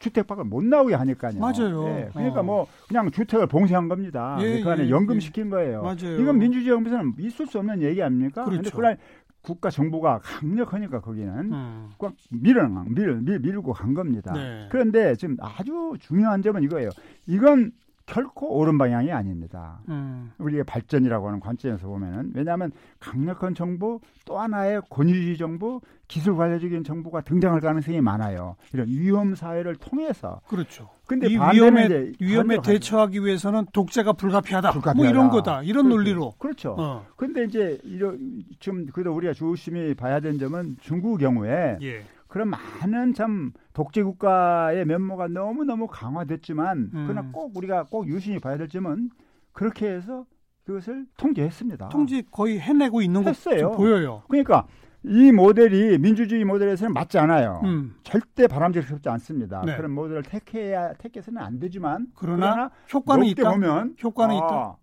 주택밖을 0.00 0.44
못 0.44 0.64
나오게 0.64 0.94
하니까요. 0.94 1.38
맞아요. 1.38 1.86
예, 1.88 2.08
그러니까 2.12 2.40
어. 2.40 2.42
뭐 2.42 2.66
그냥 2.88 3.10
주택을 3.10 3.46
봉쇄한 3.46 3.88
겁니다. 3.88 4.38
예, 4.40 4.62
그 4.62 4.70
안에 4.70 4.86
예, 4.86 4.90
연금 4.90 5.20
시킨 5.20 5.50
거예요. 5.50 5.82
맞아요. 5.82 6.18
이건 6.18 6.38
민주주의 6.38 6.74
정부에서는 6.74 7.14
있을 7.18 7.46
수 7.46 7.58
없는 7.58 7.82
얘기 7.82 8.02
아닙니까? 8.02 8.44
그렇죠. 8.44 8.74
그런데 8.74 9.00
국가 9.42 9.70
정부가 9.70 10.20
강력하니까 10.22 11.00
거기는 11.00 11.52
음. 11.52 11.90
꽉 11.98 12.14
밀어 12.30 12.68
밀, 12.68 13.20
밀, 13.22 13.38
밀고 13.38 13.72
간 13.72 13.94
겁니다. 13.94 14.32
네. 14.32 14.68
그런데 14.70 15.14
지금 15.16 15.36
아주 15.40 15.94
중요한 15.98 16.42
점은 16.42 16.62
이거예요. 16.62 16.90
이건 17.26 17.72
결코 18.10 18.58
옳은 18.58 18.76
방향이 18.76 19.12
아닙니다. 19.12 19.78
음. 19.88 20.32
우리의 20.38 20.64
발전이라고 20.64 21.28
하는 21.28 21.38
관점에서 21.38 21.86
보면은 21.86 22.32
왜냐하면 22.34 22.72
강력한 22.98 23.54
정부 23.54 24.00
또 24.26 24.38
하나의 24.38 24.82
권위주의 24.90 25.36
정부, 25.36 25.80
기술 26.08 26.36
관료적인 26.36 26.82
정부가 26.82 27.20
등장할 27.20 27.60
가능성이 27.60 28.00
많아요. 28.00 28.56
이런 28.74 28.88
위험 28.88 29.36
사회를 29.36 29.76
통해서 29.76 30.40
그렇죠. 30.48 30.90
근데 31.06 31.28
이 31.28 31.36
위험에 31.36 32.12
위험에 32.20 32.60
대처하기 32.62 33.24
위해서는 33.24 33.66
독재가 33.72 34.14
불가피하다. 34.14 34.72
불가피하다. 34.72 34.96
뭐 34.96 35.06
이런 35.06 35.30
거다. 35.30 35.62
이런 35.62 35.84
그렇죠. 35.84 35.96
논리로. 35.96 36.34
그렇죠. 36.38 36.74
어. 36.76 37.06
근데 37.14 37.44
이제 37.44 37.78
이런 37.84 38.42
지금 38.58 38.86
그래도 38.86 39.14
우리가 39.14 39.34
조심히 39.34 39.94
봐야 39.94 40.18
되는 40.18 40.36
점은 40.36 40.78
중국 40.80 41.18
경우에 41.18 41.78
예. 41.80 42.02
그런 42.30 42.48
많은 42.48 43.12
참 43.12 43.52
독재 43.72 44.04
국가의 44.04 44.86
면모가 44.86 45.28
너무 45.28 45.64
너무 45.64 45.88
강화됐지만 45.88 46.90
음. 46.94 47.04
그러나 47.08 47.28
꼭 47.32 47.56
우리가 47.56 47.84
꼭 47.90 48.06
유심히 48.06 48.38
봐야 48.38 48.56
될 48.56 48.68
점은 48.68 49.10
그렇게 49.52 49.90
해서 49.90 50.24
그것을 50.64 51.06
통제했습니다. 51.16 51.88
통제 51.88 52.22
거의 52.30 52.60
해내고 52.60 53.02
있는 53.02 53.24
거 53.24 53.32
보여요. 53.76 54.22
그러니까 54.28 54.68
이 55.02 55.32
모델이 55.32 55.98
민주주의 55.98 56.44
모델에서는 56.44 56.94
맞지 56.94 57.18
않아요. 57.18 57.62
음. 57.64 57.96
절대 58.04 58.46
바람직스럽지 58.46 59.08
않습니다. 59.08 59.62
네. 59.66 59.76
그런 59.76 59.90
모델을 59.90 60.22
택해야 60.22 60.92
택해서는 60.92 61.42
안 61.42 61.58
되지만 61.58 62.06
그러나, 62.14 62.52
그러나 62.52 62.70
효과는 62.94 63.26
있다. 63.26 63.50
보면 63.50 63.96
효과는 64.00 64.36
아, 64.36 64.38
있다. 64.38 64.76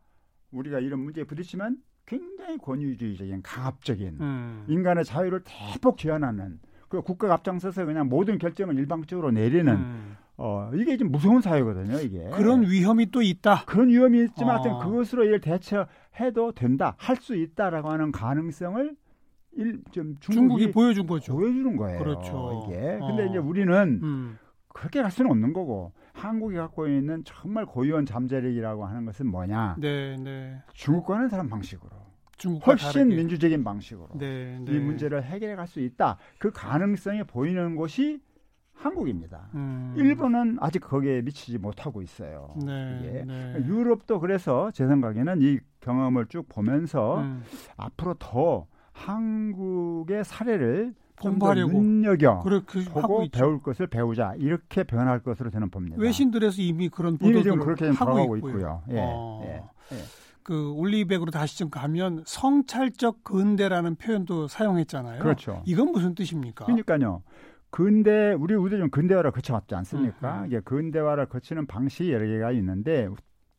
우리가 0.51 0.79
이런 0.79 0.99
문제에 0.99 1.23
부딪히면 1.23 1.77
굉장히 2.05 2.57
권위주의적인 2.57 3.41
강압적인 3.41 4.17
음. 4.19 4.65
인간의 4.67 5.05
자유를 5.05 5.43
대폭 5.45 5.97
제한하는 5.97 6.59
그 6.87 7.01
국가가 7.01 7.33
앞장서서 7.35 7.85
그냥 7.85 8.07
모든 8.09 8.37
결정을 8.37 8.77
일방적으로 8.77 9.31
내리는 9.31 9.73
음. 9.73 10.17
어 10.37 10.69
이게 10.75 10.97
좀 10.97 11.11
무서운 11.11 11.41
사회거든요. 11.41 11.99
이게 11.99 12.29
그런 12.33 12.61
위험이 12.63 13.09
또 13.11 13.21
있다. 13.21 13.63
그런 13.65 13.89
위험이 13.89 14.23
있지만 14.25 14.59
어. 14.59 14.79
그것으로 14.79 15.23
이를 15.25 15.41
대처해도 15.41 16.51
된다, 16.53 16.95
할 16.97 17.17
수 17.17 17.35
있다라고 17.35 17.89
하는 17.89 18.11
가능성을 18.11 18.95
일, 19.53 19.81
좀 19.91 20.15
중국이, 20.19 20.33
중국이, 20.65 20.71
보여준 20.71 21.07
거죠. 21.07 21.33
보여주는 21.35 21.75
거예요. 21.75 21.97
그렇죠. 21.99 22.67
이게 22.67 22.99
근데 22.99 23.23
어. 23.23 23.25
이제 23.25 23.37
우리는 23.39 23.99
음. 24.03 24.37
그렇게 24.67 25.01
갈 25.01 25.09
수는 25.09 25.31
없는 25.31 25.53
거고 25.53 25.91
한국이 26.13 26.55
갖고 26.55 26.87
있는 26.87 27.23
정말 27.25 27.65
고유한 27.65 28.05
잠재력이라고 28.05 28.85
하는 28.85 29.05
것은 29.05 29.27
뭐냐? 29.27 29.77
네, 29.79 30.15
네. 30.17 30.61
중국과는 30.73 31.29
다른 31.29 31.49
방식으로. 31.49 31.89
훨씬 32.45 32.93
다르게. 32.93 33.15
민주적인 33.15 33.63
방식으로 33.63 34.09
네, 34.15 34.59
네. 34.63 34.71
이 34.71 34.79
문제를 34.79 35.23
해결해 35.23 35.55
갈수 35.55 35.79
있다. 35.79 36.17
그 36.37 36.51
가능성이 36.51 37.23
보이는 37.23 37.75
곳이 37.75 38.21
한국입니다. 38.73 39.49
음. 39.55 39.93
일본은 39.97 40.57
아직 40.61 40.79
거기에 40.79 41.21
미치지 41.21 41.57
못하고 41.57 42.01
있어요. 42.01 42.53
네, 42.63 43.23
네. 43.25 43.55
유럽도 43.65 44.19
그래서 44.19 44.69
제 44.71 44.85
생각에는 44.85 45.41
이 45.41 45.57
경험을 45.81 46.27
쭉 46.27 46.47
보면서 46.47 47.21
음. 47.21 47.43
앞으로 47.75 48.15
더 48.19 48.67
한국의 48.91 50.23
사례를 50.23 50.93
공부하려고 51.19 51.71
눈여겨 51.73 52.41
그래, 52.43 52.61
그, 52.65 52.83
보고 52.85 53.25
배울 53.31 53.61
것을 53.61 53.87
배우자 53.87 54.33
이렇게 54.37 54.83
변할 54.83 55.19
것으로 55.19 55.49
저는 55.49 55.69
봅니다. 55.71 55.97
외신들에서 55.99 56.61
이미 56.61 56.89
그런 56.89 57.17
보도를 57.17 57.57
그렇게 57.57 57.87
하고 57.89 58.37
있고요. 58.37 58.83
예, 58.91 58.99
어. 58.99 59.41
예, 59.43 59.95
예. 59.95 60.01
그 60.47 60.71
올리백으로 60.71 61.29
다시 61.29 61.57
좀 61.57 61.69
가면 61.69 62.23
성찰적 62.25 63.25
근대라는 63.25 63.95
표현도 63.95 64.47
사용했잖아요. 64.47 65.21
그렇죠. 65.21 65.61
이건 65.65 65.91
무슨 65.91 66.15
뜻입니까? 66.15 66.63
그러니까요. 66.63 67.21
근대 67.69 68.31
우리 68.31 68.55
우리 68.55 68.77
좀 68.77 68.89
근대화를 68.89 69.31
거쳐왔지 69.31 69.75
않습니까? 69.75 70.37
음, 70.37 70.43
음. 70.43 70.47
이게 70.47 70.61
근대화를 70.61 71.25
거치는 71.25 71.67
방식이 71.67 72.13
여러 72.13 72.25
개가 72.25 72.53
있는데 72.53 73.09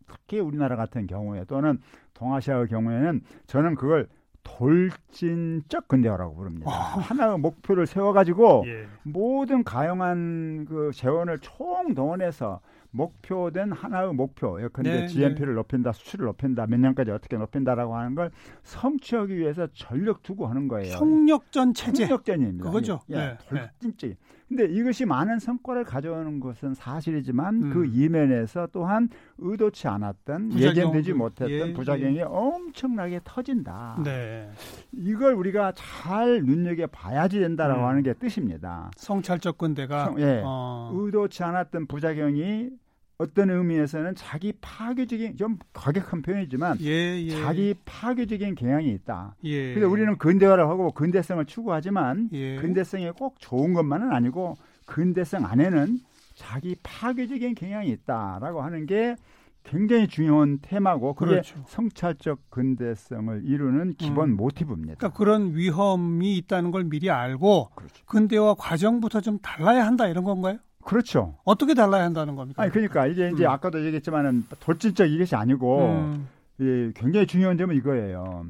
특히 0.06 0.40
우리나라 0.40 0.76
같은 0.76 1.06
경우에 1.06 1.44
또는 1.44 1.78
동아시아의 2.14 2.68
경우에는 2.68 3.20
저는 3.46 3.74
그걸 3.74 4.08
돌진적 4.42 5.88
근대화라고 5.88 6.36
부릅니다. 6.36 6.70
와. 6.70 6.74
하나의 6.76 7.38
목표를 7.38 7.86
세워가지고 7.86 8.64
예. 8.66 8.86
모든 9.02 9.62
가용한 9.62 10.64
그 10.64 10.90
재원을 10.94 11.38
총 11.40 11.92
동원해서 11.94 12.60
목표된 12.98 13.70
하나의 13.72 14.12
목표, 14.12 14.60
예컨대 14.60 15.02
네, 15.02 15.06
GNP를 15.06 15.54
네. 15.54 15.54
높인다, 15.54 15.92
수출을 15.92 16.26
높인다, 16.26 16.66
몇 16.66 16.80
년까지 16.80 17.12
어떻게 17.12 17.36
높인다라고 17.36 17.96
하는 17.96 18.16
걸 18.16 18.32
성취하기 18.64 19.36
위해서 19.36 19.68
전력 19.72 20.22
두고 20.22 20.48
하는 20.48 20.66
거예요. 20.66 20.96
총력전 20.96 21.74
체제. 21.74 22.06
총력전입니다. 22.06 22.64
그거죠. 22.64 23.00
예, 23.10 23.16
네, 23.16 23.38
돌진적. 23.48 24.10
네. 24.10 24.16
근데 24.48 24.64
이것이 24.64 25.04
많은 25.04 25.38
성과를 25.38 25.84
가져오는 25.84 26.40
것은 26.40 26.72
사실이지만 26.72 27.62
음. 27.64 27.70
그 27.70 27.84
이면에서 27.86 28.66
또한 28.72 29.10
의도치 29.36 29.86
않았던 29.88 30.48
부작용, 30.48 30.76
예견되지 30.76 31.12
못했던 31.12 31.50
예, 31.50 31.72
부작용이 31.74 32.16
예. 32.16 32.22
엄청나게 32.22 33.20
터진다. 33.24 34.00
네. 34.02 34.50
이걸 34.92 35.34
우리가 35.34 35.72
잘 35.76 36.42
눈여겨 36.42 36.86
봐야지 36.86 37.40
된다라고 37.40 37.82
음. 37.82 37.86
하는 37.88 38.02
게 38.02 38.14
뜻입니다. 38.14 38.90
성찰적 38.96 39.58
군대가 39.58 40.06
성, 40.06 40.20
예. 40.20 40.42
어. 40.44 40.92
의도치 40.94 41.42
않았던 41.44 41.86
부작용이 41.86 42.70
어떤 43.18 43.50
의미에서는 43.50 44.14
자기 44.14 44.52
파괴적인 44.60 45.36
좀 45.36 45.58
과격한 45.72 46.22
표현이지만 46.22 46.78
예, 46.82 47.20
예. 47.20 47.30
자기 47.42 47.74
파괴적인 47.84 48.54
경향이 48.54 48.90
있다. 48.90 49.34
예. 49.42 49.74
그래서 49.74 49.88
우리는 49.90 50.16
근대화를 50.16 50.68
하고 50.68 50.92
근대성을 50.92 51.44
추구하지만 51.46 52.30
예. 52.32 52.56
근대성이 52.56 53.10
꼭 53.10 53.34
좋은 53.40 53.74
것만은 53.74 54.12
아니고 54.12 54.56
근대성 54.86 55.44
안에는 55.44 55.98
자기 56.36 56.76
파괴적인 56.84 57.56
경향이 57.56 57.88
있다라고 57.90 58.62
하는 58.62 58.86
게 58.86 59.16
굉장히 59.64 60.06
중요한 60.06 60.60
테마고 60.62 61.14
그게 61.14 61.32
그렇죠. 61.32 61.60
성찰적 61.66 62.50
근대성을 62.50 63.42
이루는 63.44 63.94
기본 63.98 64.30
음. 64.30 64.36
모티브입니다. 64.36 64.94
그러니까 64.94 65.18
그런 65.18 65.56
위험이 65.56 66.36
있다는 66.36 66.70
걸 66.70 66.84
미리 66.84 67.10
알고 67.10 67.70
그렇죠. 67.74 68.04
근대화 68.06 68.54
과정부터 68.54 69.20
좀 69.20 69.40
달라야 69.40 69.84
한다 69.84 70.06
이런 70.06 70.22
건가요? 70.22 70.58
그렇죠. 70.88 71.36
어떻게 71.44 71.74
달라야 71.74 72.02
한다는 72.02 72.34
겁니까? 72.34 72.62
아니 72.62 72.72
그러니까 72.72 73.06
이게 73.06 73.30
이제 73.30 73.44
음. 73.44 73.50
아까도 73.50 73.84
얘기했지만은 73.84 74.46
돌진적 74.58 75.10
이것이 75.10 75.36
아니고 75.36 75.86
음. 75.86 76.28
예, 76.60 76.92
굉장히 76.94 77.26
중요한 77.26 77.58
점은 77.58 77.76
이거예요. 77.76 78.46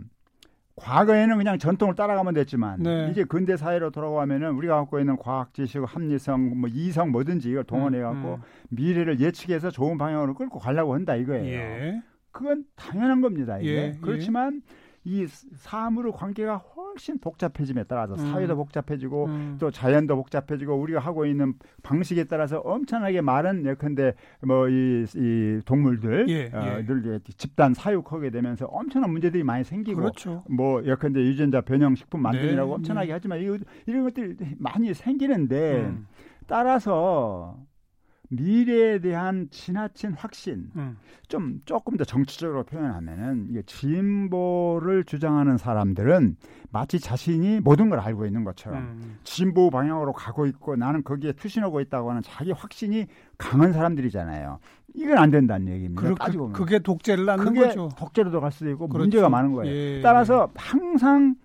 과거에는 0.76 1.36
그냥 1.36 1.58
전통을 1.58 1.96
따라가면 1.96 2.34
됐지만 2.34 2.80
네. 2.80 3.08
이제 3.10 3.24
근대 3.24 3.56
사회로 3.56 3.90
돌아가면은 3.90 4.52
우리가 4.52 4.76
갖고 4.76 5.00
있는 5.00 5.16
과학 5.16 5.52
지식, 5.52 5.82
합리성, 5.84 6.60
뭐 6.60 6.70
이성 6.72 7.10
뭐든지 7.10 7.50
이걸 7.50 7.64
동원해 7.64 8.00
갖고 8.00 8.34
음, 8.34 8.34
음. 8.34 8.42
미래를 8.68 9.18
예측해서 9.18 9.72
좋은 9.72 9.98
방향으로 9.98 10.34
끌고 10.34 10.60
가려고 10.60 10.94
한다 10.94 11.16
이거예요. 11.16 11.44
예. 11.44 12.02
그건 12.30 12.64
당연한 12.76 13.20
겁니다. 13.20 13.58
이게. 13.58 13.68
예, 13.68 13.76
예. 13.76 13.98
그렇지만 14.00 14.62
이 15.08 15.26
사물의 15.26 16.12
관계가 16.12 16.58
훨씬 16.58 17.18
복잡해짐에 17.18 17.84
따라서 17.84 18.12
음. 18.12 18.30
사회도 18.30 18.56
복잡해지고 18.56 19.24
음. 19.24 19.56
또 19.58 19.70
자연도 19.70 20.16
복잡해지고 20.16 20.74
우리가 20.74 21.00
하고 21.00 21.24
있는 21.24 21.54
방식에 21.82 22.24
따라서 22.24 22.58
엄청나게 22.58 23.22
많은 23.22 23.64
예컨대 23.64 24.12
뭐이 24.42 25.06
이 25.16 25.60
동물들 25.64 26.28
예, 26.28 26.50
어, 26.52 26.82
늘 26.84 27.20
집단 27.38 27.72
사육하게 27.72 28.28
되면서 28.28 28.66
엄청난 28.66 29.10
문제들이 29.10 29.44
많이 29.44 29.64
생기고 29.64 30.00
그렇죠. 30.00 30.44
뭐 30.50 30.84
예컨대 30.84 31.20
유전자 31.20 31.62
변형 31.62 31.94
식품 31.94 32.20
만들이라고 32.20 32.68
네, 32.68 32.74
엄청나게 32.74 33.06
네. 33.06 33.12
하지만 33.14 33.40
이런 33.40 34.04
것들이 34.04 34.36
많이 34.58 34.92
생기는데 34.92 35.86
음. 35.86 36.06
따라서 36.46 37.56
미래에 38.28 38.98
대한 39.00 39.48
지나친 39.50 40.12
확신, 40.12 40.70
음. 40.76 40.98
좀 41.28 41.60
조금 41.64 41.96
더 41.96 42.04
정치적으로 42.04 42.64
표현하면은 42.64 43.46
이게 43.50 43.62
진보를 43.62 45.04
주장하는 45.04 45.56
사람들은 45.56 46.36
마치 46.70 47.00
자신이 47.00 47.60
모든 47.60 47.88
걸 47.88 48.00
알고 48.00 48.26
있는 48.26 48.44
것처럼 48.44 48.78
음. 48.78 49.18
진보 49.24 49.70
방향으로 49.70 50.12
가고 50.12 50.46
있고 50.46 50.76
나는 50.76 51.02
거기에 51.02 51.32
투신하고 51.32 51.80
있다고 51.80 52.10
하는 52.10 52.22
자기 52.22 52.52
확신이 52.52 53.06
강한 53.38 53.72
사람들이잖아요. 53.72 54.58
이건 54.94 55.18
안 55.18 55.30
된다는 55.30 55.68
얘기입니다. 55.68 56.02
그, 56.02 56.14
따지고 56.14 56.44
보면. 56.44 56.52
그게 56.54 56.78
독재를 56.78 57.24
낳는 57.24 57.44
그게 57.44 57.60
거죠. 57.66 57.88
독재로도 57.96 58.40
갈 58.40 58.52
수도 58.52 58.70
있고 58.70 58.88
그렇죠. 58.88 59.04
문제가 59.04 59.28
많은 59.28 59.52
거예요. 59.52 59.72
예, 59.72 60.00
따라서 60.02 60.50
항상 60.54 61.36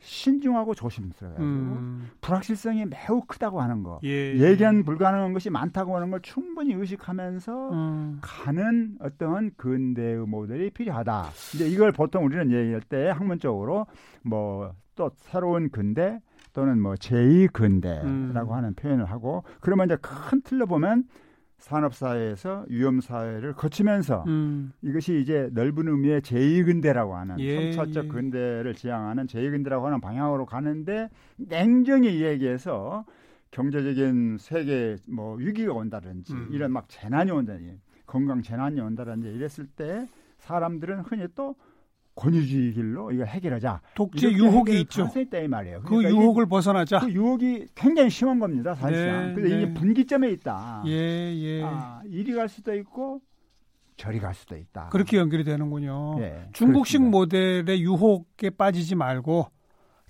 신중하고 0.00 0.74
조심스러워요. 0.74 1.38
음. 1.38 2.10
불확실성이 2.20 2.86
매우 2.86 3.20
크다고 3.26 3.60
하는 3.60 3.82
거, 3.82 4.00
예. 4.04 4.36
예견 4.36 4.82
불가능한 4.82 5.32
것이 5.32 5.50
많다고 5.50 5.94
하는 5.94 6.10
걸 6.10 6.20
충분히 6.22 6.74
의식하면서 6.74 7.70
음. 7.72 8.18
가는 8.20 8.96
어떤 9.00 9.50
근대의 9.56 10.26
모델이 10.26 10.70
필요하다. 10.70 11.28
이제 11.54 11.68
이걸 11.68 11.92
보통 11.92 12.24
우리는 12.24 12.50
얘기할 12.50 12.80
때 12.82 13.08
학문적으로 13.10 13.86
뭐 14.22 14.74
또 15.00 15.10
새로운 15.16 15.70
근대 15.70 16.20
또는 16.52 16.78
뭐 16.78 16.92
제2 16.92 17.54
근대라고 17.54 18.06
음. 18.06 18.56
하는 18.56 18.74
표현을 18.74 19.06
하고 19.06 19.44
그러면 19.60 19.86
이제 19.86 19.96
큰 20.02 20.42
틀로 20.42 20.66
보면 20.66 21.04
산업사회에서 21.60 22.64
위험사회를 22.68 23.52
거치면서 23.52 24.24
음. 24.26 24.72
이것이 24.82 25.20
이제 25.20 25.48
넓은 25.52 25.88
의미의 25.88 26.22
제2근대라고 26.22 27.12
하는 27.12 27.38
예, 27.38 27.72
성찰적 27.72 28.06
예. 28.06 28.08
근대를 28.08 28.74
지향하는 28.74 29.26
제2근대라고 29.26 29.82
하는 29.82 30.00
방향으로 30.00 30.46
가는데 30.46 31.10
냉정히 31.36 32.22
얘기해서 32.22 33.04
경제적인 33.50 34.38
세계 34.38 34.96
뭐 35.06 35.36
위기가 35.36 35.72
온다든지 35.72 36.32
음. 36.32 36.48
이런 36.50 36.72
막 36.72 36.88
재난이 36.88 37.30
온다든지 37.30 37.78
건강 38.06 38.42
재난이 38.42 38.80
온다든지 38.80 39.28
이랬을 39.28 39.66
때 39.76 40.06
사람들은 40.38 41.00
흔히 41.00 41.26
또 41.34 41.54
권위주의 42.14 42.72
길로 42.72 43.10
이거 43.12 43.24
해결하자. 43.24 43.80
독재 43.94 44.30
유혹이 44.32 44.80
있죠. 44.82 45.08
이 45.42 45.48
말이에요. 45.48 45.82
그 45.82 45.88
그러니까 45.88 46.10
유혹을 46.10 46.46
벗어나자. 46.46 47.00
그 47.00 47.10
유혹이 47.10 47.68
굉장히 47.74 48.10
심한 48.10 48.38
겁니다, 48.38 48.74
사실상. 48.74 49.28
네, 49.28 49.34
그래서 49.34 49.54
네. 49.54 49.62
이게 49.62 49.74
분기점에 49.74 50.30
있다. 50.30 50.82
예, 50.86 50.92
예. 50.92 51.62
아, 51.64 52.02
이리 52.04 52.34
갈 52.34 52.48
수도 52.48 52.74
있고 52.74 53.20
저리 53.96 54.18
갈 54.18 54.34
수도 54.34 54.56
있다. 54.56 54.88
그렇게 54.88 55.16
연결이 55.16 55.44
되는군요. 55.44 56.16
예, 56.20 56.48
중국식 56.52 56.98
그렇습니다. 57.00 57.18
모델의 57.18 57.82
유혹에 57.82 58.50
빠지지 58.50 58.94
말고 58.94 59.46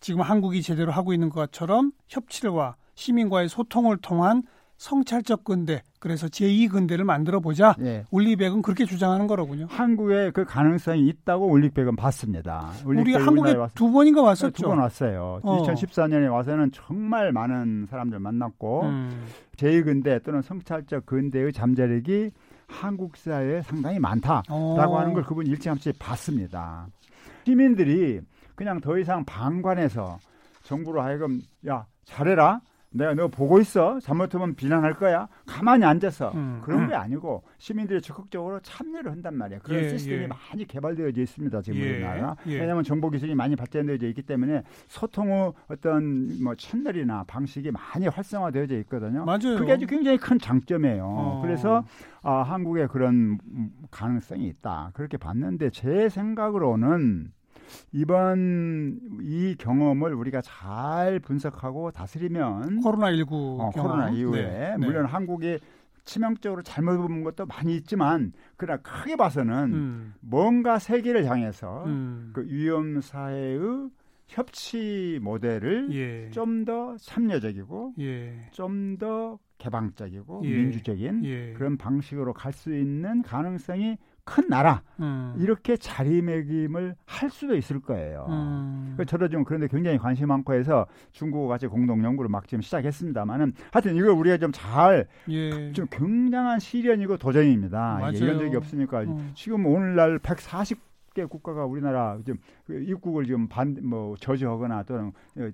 지금 0.01 0.23
한국이 0.23 0.63
제대로 0.63 0.93
하고 0.93 1.13
있는 1.13 1.29
것처럼 1.29 1.93
협치와 2.09 2.77
시민과의 2.95 3.49
소통을 3.49 3.99
통한 3.99 4.43
성찰적 4.79 5.45
근대 5.45 5.83
그래서 6.01 6.27
제2근대를 6.29 7.05
만들어 7.05 7.41
보자. 7.41 7.77
예. 7.81 8.05
올리백은 8.11 8.63
그렇게 8.63 8.87
주장하는 8.87 9.27
거로군요. 9.27 9.67
한국에 9.69 10.31
그 10.33 10.45
가능성이 10.45 11.07
있다고 11.07 11.47
올리백은 11.47 11.95
봤습니다. 11.95 12.71
우리 12.87 13.15
한국에 13.15 13.55
두 13.75 13.93
번인가 13.93 14.23
왔었죠. 14.23 14.51
두 14.51 14.69
번 14.71 14.79
왔어요. 14.79 15.41
어. 15.43 15.63
2014년에 15.63 16.33
와서는 16.33 16.71
정말 16.73 17.33
많은 17.33 17.87
사람들 17.91 18.19
만났고 18.19 18.83
음. 18.85 19.27
제2근대 19.57 20.25
또는 20.25 20.41
성찰적 20.43 21.05
근대의 21.05 21.53
잠재력이 21.53 22.31
한국 22.67 23.17
사회에 23.17 23.61
상당히 23.63 23.99
많다라고 23.99 24.45
어. 24.49 24.99
하는 24.99 25.13
걸 25.13 25.23
그분 25.25 25.47
일찌감치 25.47 25.93
봤습니다. 25.99 26.87
시민들이 27.45 28.21
그냥 28.55 28.81
더 28.81 28.99
이상 28.99 29.25
방관해서 29.25 30.19
정부로 30.63 31.03
하여금 31.03 31.41
야 31.69 31.85
잘해라 32.05 32.61
내가 32.93 33.15
너 33.15 33.29
보고 33.29 33.61
있어. 33.61 34.01
잘못하면 34.01 34.55
비난할 34.55 34.95
거야. 34.95 35.29
가만히 35.47 35.85
앉아서 35.85 36.33
음, 36.35 36.61
그런 36.65 36.83
음. 36.83 36.89
게 36.89 36.95
아니고 36.95 37.45
시민들이 37.59 38.01
적극적으로 38.01 38.59
참여를 38.61 39.13
한단 39.13 39.37
말이야. 39.37 39.61
그런 39.61 39.85
예, 39.85 39.89
시스템이 39.91 40.23
예. 40.25 40.27
많이 40.27 40.67
개발되어져 40.67 41.21
있습니다. 41.21 41.63
지금 41.63 41.79
예, 41.81 41.91
우리나라. 41.93 42.37
예. 42.47 42.59
왜냐하면 42.59 42.83
정보 42.83 43.09
기술이 43.11 43.35
많이 43.37 43.55
발전되어져 43.55 44.09
있기 44.09 44.23
때문에 44.23 44.65
소통의 44.89 45.53
어떤 45.69 46.43
뭐 46.43 46.55
채널이나 46.57 47.25
방식이 47.29 47.71
많이 47.71 48.09
활성화되어져 48.09 48.79
있거든요. 48.81 49.25
맞아요. 49.25 49.57
그게 49.57 49.73
아주 49.73 49.87
굉장히 49.87 50.19
큰 50.19 50.39
장점이에요. 50.39 51.05
어. 51.05 51.43
그래서 51.43 51.85
아, 52.23 52.43
한국에 52.43 52.89
그런 52.89 53.39
가능성이 53.93 54.49
있다. 54.49 54.91
그렇게 54.95 55.17
봤는데 55.17 55.71
제 55.71 56.09
생각으로는 56.09 57.33
이번 57.93 59.01
이 59.23 59.55
경험을 59.59 60.15
우리가 60.15 60.41
잘 60.43 61.21
분석하고 61.21 61.91
다스리면 61.91 62.81
코로나 62.81 63.15
19 63.15 63.59
어, 63.61 63.71
코로나 63.71 64.11
이후에 64.11 64.43
네, 64.43 64.77
네. 64.79 64.87
물론 64.87 65.05
네. 65.05 65.09
한국이 65.11 65.59
치명적으로 66.05 66.63
잘못 66.63 66.97
본 66.97 67.23
것도 67.23 67.47
많이 67.47 67.77
있지만 67.77 68.33
그러나 68.57 68.81
크게 68.83 69.17
봐서는 69.17 69.55
음. 69.73 70.15
뭔가 70.21 70.79
세계를 70.79 71.27
향해서 71.27 71.85
음. 71.87 72.31
그 72.33 72.45
위험 72.47 73.01
사회의 73.01 73.91
협치 74.27 75.19
모델을 75.23 75.89
예. 75.93 76.31
좀더 76.31 76.97
참여적이고 76.99 77.95
예. 77.99 78.49
좀더 78.53 79.39
개방적이고 79.59 80.43
예. 80.45 80.49
민주적인 80.55 81.25
예. 81.25 81.53
그런 81.55 81.77
방식으로 81.77 82.33
갈 82.33 82.53
수 82.53 82.75
있는 82.75 83.23
가능성이 83.23 83.97
큰 84.31 84.49
나라 84.49 84.83
음. 85.01 85.35
이렇게 85.39 85.77
자리매김을 85.77 86.95
할 87.05 87.31
수도 87.31 87.57
있을 87.57 87.81
거예요. 87.81 88.27
음. 88.29 88.95
그 88.97 89.05
저도 89.05 89.29
좀 89.29 89.43
그런데 89.43 89.67
굉장히 89.67 89.99
관심 89.99 90.29
많고 90.29 90.55
해서 90.55 90.87
중국과 91.11 91.49
같이 91.49 91.67
공동 91.67 92.05
연구를 92.05 92.31
막 92.31 92.47
지금 92.47 92.63
시작했습니다만은 92.63 93.55
하여튼 93.73 93.97
이걸 93.97 94.11
우리가 94.11 94.39
좀 94.39 94.53
잘좀 94.53 95.05
예. 95.31 95.73
굉장한 95.91 96.61
시련이고 96.61 97.17
도전입니다. 97.17 98.11
이런 98.13 98.39
적이 98.39 98.57
없으니까 98.57 99.01
음. 99.01 99.33
지금 99.35 99.67
오늘날 99.67 100.21
140개 100.21 101.29
국가가 101.29 101.65
우리나라 101.65 102.17
좀그 102.25 102.85
입국을 102.87 103.25
지금 103.25 103.49
반 103.49 103.79
뭐 103.83 104.15
저지하거나 104.21 104.85
또는 104.85 105.11
어, 105.39 105.51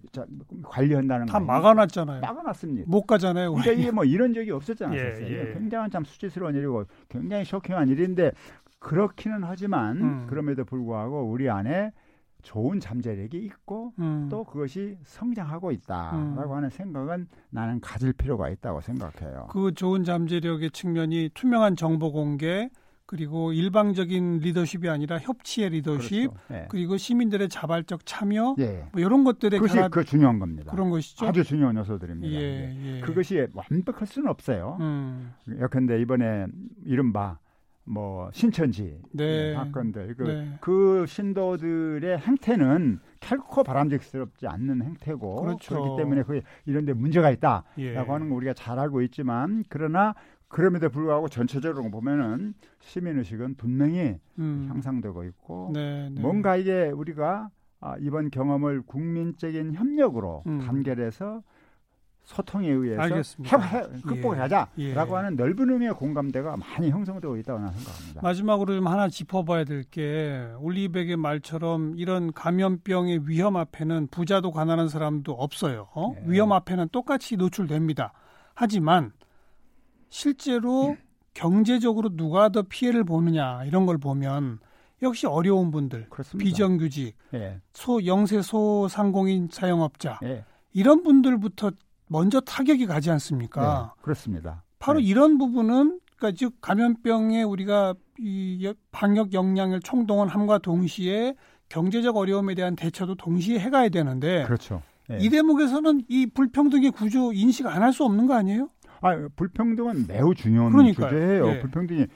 관리한다는 0.64 1.24
다 1.26 1.40
막아놨잖아요. 1.40 2.20
막아놨습니다. 2.20 2.90
못 2.90 3.06
가잖아요. 3.06 3.52
그러니까 3.54 3.72
이게 3.72 3.90
뭐 3.90 4.04
이런 4.04 4.34
적이 4.34 4.50
없었잖아요. 4.50 5.00
예, 5.00 5.48
예. 5.48 5.54
굉장한 5.54 5.90
참 5.90 6.04
수치스러운 6.04 6.54
일이고 6.54 6.84
굉장히 7.08 7.46
쇼킹한 7.46 7.88
일인데 7.88 8.32
그렇기는 8.78 9.42
하지만 9.42 9.96
음. 10.00 10.26
그럼에도 10.28 10.64
불구하고 10.64 11.30
우리 11.30 11.48
안에 11.50 11.92
좋은 12.42 12.78
잠재력이 12.78 13.38
있고 13.38 13.92
음. 13.98 14.28
또 14.30 14.44
그것이 14.44 14.96
성장하고 15.04 15.72
있다라고 15.72 16.52
음. 16.52 16.56
하는 16.56 16.70
생각은 16.70 17.26
나는 17.50 17.80
가질 17.80 18.12
필요가 18.12 18.48
있다고 18.48 18.80
생각해요. 18.80 19.48
그 19.50 19.72
좋은 19.74 20.04
잠재력의 20.04 20.70
측면이 20.70 21.30
투명한 21.34 21.74
정보 21.74 22.12
공개 22.12 22.70
그리고 23.04 23.52
일방적인 23.52 24.38
리더십이 24.38 24.88
아니라 24.88 25.18
협치의 25.18 25.70
리더십 25.70 26.30
그렇죠. 26.30 26.46
네. 26.48 26.66
그리고 26.68 26.96
시민들의 26.96 27.48
자발적 27.48 28.04
참여 28.04 28.56
네. 28.58 28.88
뭐 28.92 29.00
이런 29.00 29.22
것들에 29.24 29.58
그것이 29.58 29.78
그 29.90 30.04
중요한 30.04 30.38
겁니다. 30.38 30.72
그런 30.72 30.90
것이죠. 30.90 31.26
아주 31.26 31.44
중요한 31.44 31.76
요소들입니다. 31.76 32.32
예, 32.32 32.96
예. 32.96 33.00
그것이 33.00 33.46
완벽할 33.54 34.06
수는 34.06 34.28
없어요. 34.28 34.76
음. 34.80 35.34
예컨대 35.48 36.00
이번에 36.00 36.46
이른바 36.84 37.38
뭐 37.86 38.28
신천지 38.32 39.00
네. 39.12 39.54
사건들 39.54 40.16
그, 40.16 40.22
네. 40.24 40.58
그 40.60 41.06
신도들의 41.06 42.18
행태는 42.18 42.98
결코 43.20 43.62
바람직스럽지 43.62 44.46
않는 44.48 44.82
행태고 44.82 45.36
그렇죠. 45.36 45.74
그렇기 45.74 45.96
때문에 45.96 46.22
그 46.24 46.40
이런데 46.66 46.92
문제가 46.92 47.30
있다라고 47.30 47.66
예. 47.78 47.94
하는 47.96 48.28
거 48.28 48.34
우리가 48.34 48.54
잘 48.54 48.78
알고 48.78 49.02
있지만 49.02 49.64
그러나 49.68 50.14
그럼에도 50.48 50.90
불구하고 50.90 51.28
전체적으로 51.28 51.90
보면은 51.90 52.54
시민 52.80 53.18
의식은 53.18 53.54
분명히 53.54 54.18
음. 54.38 54.66
향상되고 54.68 55.24
있고 55.24 55.70
네, 55.72 56.08
네. 56.10 56.20
뭔가 56.20 56.56
이게 56.56 56.90
우리가 56.90 57.50
아, 57.80 57.96
이번 58.00 58.30
경험을 58.30 58.82
국민적인 58.82 59.74
협력으로 59.74 60.42
음. 60.46 60.58
단결해서 60.58 61.42
소통에 62.26 62.68
의해서 62.68 63.02
해, 63.54 63.82
극복하자라고 64.04 64.70
예. 64.80 64.90
예. 64.90 64.94
하는 64.94 65.36
넓은 65.36 65.70
의미의 65.70 65.94
공감대가 65.94 66.56
많이 66.56 66.90
형성되고 66.90 67.36
있다고 67.36 67.60
나는 67.60 67.72
생각합니다. 67.74 68.20
마지막으로 68.20 68.74
좀 68.74 68.86
하나 68.88 69.08
짚어봐야 69.08 69.64
될 69.64 69.84
게 69.90 70.44
올리백의 70.58 71.16
말처럼 71.16 71.94
이런 71.96 72.32
감염병의 72.32 73.28
위험 73.28 73.56
앞에는 73.56 74.08
부자도 74.10 74.50
가난한 74.50 74.88
사람도 74.88 75.32
없어요. 75.32 75.86
어? 75.94 76.14
예. 76.16 76.22
위험 76.26 76.52
앞에는 76.52 76.88
똑같이 76.90 77.36
노출됩니다. 77.36 78.12
하지만 78.54 79.12
실제로 80.08 80.96
경제적으로 81.34 82.08
누가 82.16 82.48
더 82.48 82.62
피해를 82.62 83.04
보느냐 83.04 83.64
이런 83.64 83.86
걸 83.86 83.98
보면 83.98 84.58
역시 85.02 85.26
어려운 85.26 85.70
분들, 85.70 86.08
그렇습니다. 86.08 86.44
비정규직, 86.44 87.14
예. 87.34 87.60
소 87.72 88.04
영세 88.04 88.42
소상공인 88.42 89.48
사용업자 89.52 90.18
예. 90.24 90.44
이런 90.72 91.04
분들부터 91.04 91.70
먼저 92.08 92.40
타격이 92.40 92.86
가지 92.86 93.10
않습니까? 93.10 93.92
네, 93.96 94.02
그렇습니다. 94.02 94.62
바로 94.78 94.98
네. 94.98 95.04
이런 95.06 95.38
부분은 95.38 96.00
그러니까 96.16 96.36
즉 96.38 96.54
감염병에 96.60 97.42
우리가 97.42 97.94
이 98.18 98.72
방역 98.92 99.32
역량을 99.32 99.80
총동원함과 99.80 100.58
동시에 100.58 101.34
경제적 101.68 102.16
어려움에 102.16 102.54
대한 102.54 102.76
대처도 102.76 103.16
동시에 103.16 103.58
해가야 103.58 103.88
되는데 103.88 104.44
그렇죠. 104.44 104.82
네. 105.08 105.18
이 105.20 105.28
대목에서는 105.28 106.02
이 106.08 106.26
불평등의 106.26 106.90
구조 106.92 107.32
인식 107.32 107.66
안 107.66 107.82
할 107.82 107.92
수 107.92 108.04
없는 108.04 108.26
거 108.26 108.34
아니에요? 108.34 108.70
아 109.02 109.28
불평등은 109.36 110.06
매우 110.08 110.34
중요한 110.34 110.72
그러니까요. 110.72 111.08
주제예요. 111.10 111.48
예. 111.48 111.60
불평등이 111.60 112.06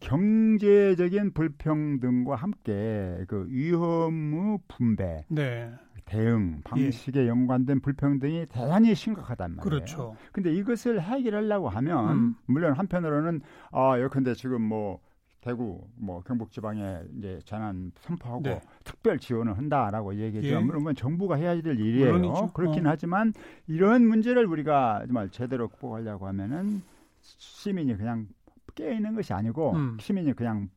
경제적인 0.00 1.32
불평등과 1.34 2.36
함께 2.36 3.18
그 3.28 3.46
위험의 3.50 4.58
분배, 4.68 5.24
네. 5.28 5.70
대응 6.14 6.60
방식에 6.62 7.24
예. 7.24 7.28
연관된 7.28 7.80
불평등이 7.80 8.46
대단히 8.48 8.94
심각하단 8.94 9.56
말이에요. 9.56 9.68
그렇죠. 9.68 10.16
근데 10.32 10.52
이것을 10.54 11.02
해결하려고 11.02 11.68
하면 11.68 12.10
음. 12.10 12.34
물론 12.46 12.72
한편으로는 12.74 13.40
아 13.72 13.98
예컨대 13.98 14.34
지금 14.34 14.62
뭐 14.62 15.00
대구 15.40 15.86
뭐 15.96 16.22
경북 16.22 16.52
지방에 16.52 17.00
이제 17.18 17.40
재난 17.44 17.90
선포하고 18.00 18.42
네. 18.42 18.60
특별 18.84 19.18
지원을 19.18 19.58
한다라고 19.58 20.14
얘기했죠. 20.14 20.48
예. 20.48 20.58
물론 20.58 20.78
그건 20.78 20.94
정부가 20.94 21.34
해야 21.34 21.60
될 21.60 21.78
일이에요. 21.78 22.12
물론이죠. 22.12 22.52
그렇긴 22.52 22.86
어. 22.86 22.90
하지만 22.90 23.34
이런 23.66 24.06
문제를 24.06 24.46
우리가 24.46 25.02
정말 25.06 25.28
제대로 25.30 25.68
극복하려고 25.68 26.28
하면은 26.28 26.82
시민이 27.20 27.96
그냥 27.96 28.28
깨 28.76 28.94
있는 28.94 29.14
것이 29.14 29.32
아니고 29.32 29.72
음. 29.72 29.96
시민이 30.00 30.34
그냥 30.34 30.68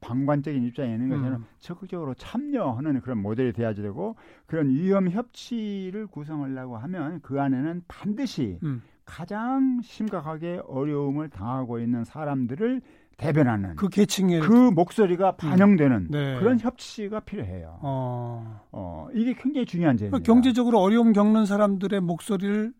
방관적인 0.00 0.62
입장에 0.64 0.94
있는 0.94 1.08
것에는 1.08 1.32
음. 1.32 1.44
적극적으로 1.58 2.14
참여하는 2.14 3.00
그런 3.00 3.18
모델이 3.18 3.52
돼야지 3.52 3.82
되고 3.82 4.16
그런 4.46 4.68
위험 4.68 5.08
협치를 5.08 6.06
구성하려고 6.06 6.76
하면 6.76 7.20
그 7.22 7.40
안에는 7.40 7.82
반드시 7.88 8.58
음. 8.62 8.82
가장 9.04 9.80
심각하게 9.82 10.60
어려움을 10.66 11.28
당하고 11.30 11.78
있는 11.78 12.04
사람들을 12.04 12.82
대변하는 13.16 13.76
그 13.76 13.88
계층의 13.88 14.40
그 14.40 14.52
목소리가 14.52 15.30
음. 15.30 15.36
반영되는 15.36 15.96
음. 15.96 16.08
네. 16.10 16.38
그런 16.38 16.58
협치가 16.58 17.20
필요해요. 17.20 17.78
어. 17.80 18.60
어 18.72 19.08
이게 19.14 19.32
굉장히 19.32 19.64
중요한 19.64 19.96
점입니다. 19.96 20.22
경제적으로 20.22 20.80
어려움 20.80 21.12
겪는 21.12 21.46
사람들의 21.46 22.00
목소리를 22.00 22.72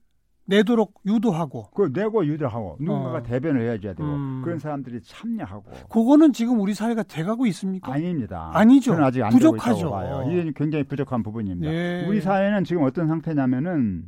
내도록 0.46 0.94
유도하고 1.04 1.70
그 1.74 1.90
내고 1.92 2.24
유도하고 2.24 2.76
누군가가 2.80 3.18
어. 3.18 3.22
대변을 3.22 3.60
해줘야 3.62 3.94
되고 3.94 4.04
음. 4.04 4.42
그런 4.44 4.58
사람들이 4.58 5.00
참여하고 5.02 5.64
그거는 5.90 6.32
지금 6.32 6.60
우리 6.60 6.72
사회가 6.72 7.02
돼가고 7.02 7.46
있습니까? 7.46 7.92
아닙니다. 7.92 8.50
아니죠. 8.54 8.92
저는 8.92 9.04
아직 9.04 9.22
안 9.22 9.30
부족하죠. 9.30 9.90
봐요. 9.90 10.24
이게 10.30 10.52
굉장히 10.54 10.84
부족한 10.84 11.22
부분입니다. 11.22 11.72
예. 11.72 12.06
우리 12.08 12.20
사회는 12.20 12.64
지금 12.64 12.84
어떤 12.84 13.08
상태냐면은 13.08 14.04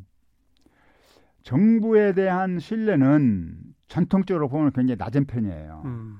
정부에 1.42 2.12
대한 2.12 2.59
신뢰는 2.59 3.57
전통적으로 3.88 4.48
보면 4.48 4.72
굉장히 4.72 4.96
낮은 4.98 5.27
편이에요. 5.27 5.83
음. 5.87 6.18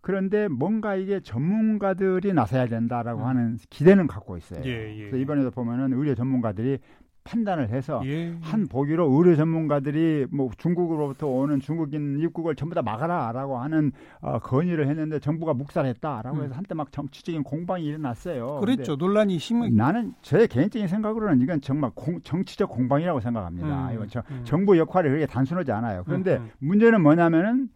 그런데 0.00 0.48
뭔가 0.48 0.96
이게 0.96 1.20
전문가들이 1.20 2.34
나서야 2.34 2.66
된다라고 2.66 3.22
음. 3.22 3.26
하는 3.26 3.58
기대는 3.70 4.06
갖고 4.06 4.36
있어요. 4.36 4.60
예, 4.64 4.94
예. 4.94 4.98
그래서 4.98 5.16
이번에도 5.16 5.50
보면은 5.50 5.92
의료 5.94 6.14
전문가들이 6.14 6.78
판단을 7.24 7.70
해서 7.70 8.02
예. 8.04 8.36
한 8.42 8.68
보기로 8.68 9.10
의료 9.10 9.34
전문가들이 9.34 10.26
뭐 10.30 10.50
중국으로부터 10.58 11.26
오는 11.26 11.58
중국인 11.58 12.20
입국을 12.20 12.54
전부 12.54 12.74
다 12.74 12.82
막아라라고 12.82 13.58
하는 13.58 13.92
어, 14.20 14.38
건의를 14.38 14.86
했는데 14.88 15.18
정부가 15.18 15.54
묵살했다라고 15.54 16.44
해서 16.44 16.54
음. 16.54 16.56
한때 16.56 16.74
막 16.74 16.92
정치적인 16.92 17.42
공방이 17.42 17.86
일어났어요. 17.86 18.60
그랬죠. 18.60 18.96
논란이 18.96 19.38
심한. 19.38 19.74
나는 19.74 20.12
제 20.20 20.46
개인적인 20.46 20.86
생각으로는 20.86 21.40
이건 21.40 21.62
정말 21.62 21.90
공, 21.94 22.20
정치적 22.20 22.68
공방이라고 22.68 23.20
생각합니다. 23.20 23.88
음. 23.88 23.94
이건 23.94 24.08
저, 24.08 24.22
음. 24.30 24.42
정부 24.44 24.76
역할이 24.76 25.08
그렇게 25.08 25.26
단순하지 25.26 25.72
않아요. 25.72 26.04
그런데 26.04 26.36
음, 26.36 26.42
음. 26.42 26.50
문제는 26.58 27.02
뭐냐면은 27.02 27.70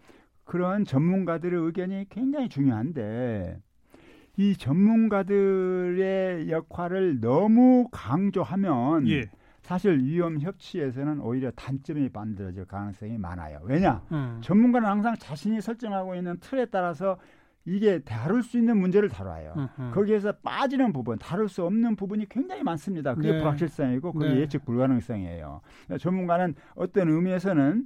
그런 0.45 0.85
전문가들의 0.85 1.59
의견이 1.59 2.07
굉장히 2.11 2.51
중요한데 2.51 3.59
이 4.37 4.57
전문가들의 4.57 6.51
역할을 6.51 7.21
너무 7.21 7.89
강조하면 7.91 9.09
예. 9.09 9.25
사실 9.69 9.99
위험 10.03 10.41
협치에서는 10.41 11.21
오히려 11.21 11.51
단점이 11.51 12.09
만들어질 12.11 12.65
가능성이 12.65 13.19
많아요. 13.19 13.61
왜냐? 13.65 14.01
음. 14.13 14.41
전문가는 14.43 14.89
항상 14.89 15.15
자신이 15.19 15.61
설정하고 15.61 16.15
있는 16.15 16.39
틀에 16.41 16.65
따라서 16.65 17.19
이게 17.67 17.99
다룰 17.99 18.43
수 18.43 18.57
있는 18.57 18.79
문제를 18.79 19.11
다뤄요. 19.11 19.53
음흠. 19.59 19.95
거기에서 19.95 20.33
빠지는 20.33 20.95
부분, 20.95 21.19
다룰 21.19 21.51
수 21.51 21.67
없는 21.67 21.97
부분이 21.97 22.31
굉장히 22.31 22.63
많습니다. 22.63 23.15
그게 23.15 23.33
네. 23.33 23.39
불확실성이고 23.41 24.15
그게 24.15 24.29
네. 24.31 24.41
예측 24.41 24.65
불가능성이에요. 24.65 25.61
전문가는 26.01 26.55
어떤 26.75 27.11
의미에서는 27.11 27.85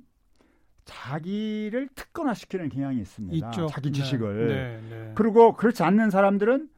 자기를 0.84 1.88
특권화시키는 1.96 2.68
경향이 2.68 3.00
있습니다. 3.00 3.48
있죠. 3.48 3.66
자기 3.66 3.90
네. 3.90 3.98
지식을. 3.98 4.46
네. 4.46 4.80
네, 4.88 5.12
그리고 5.16 5.54
그렇지 5.54 5.82
않는 5.82 6.10
사람들은 6.10 6.68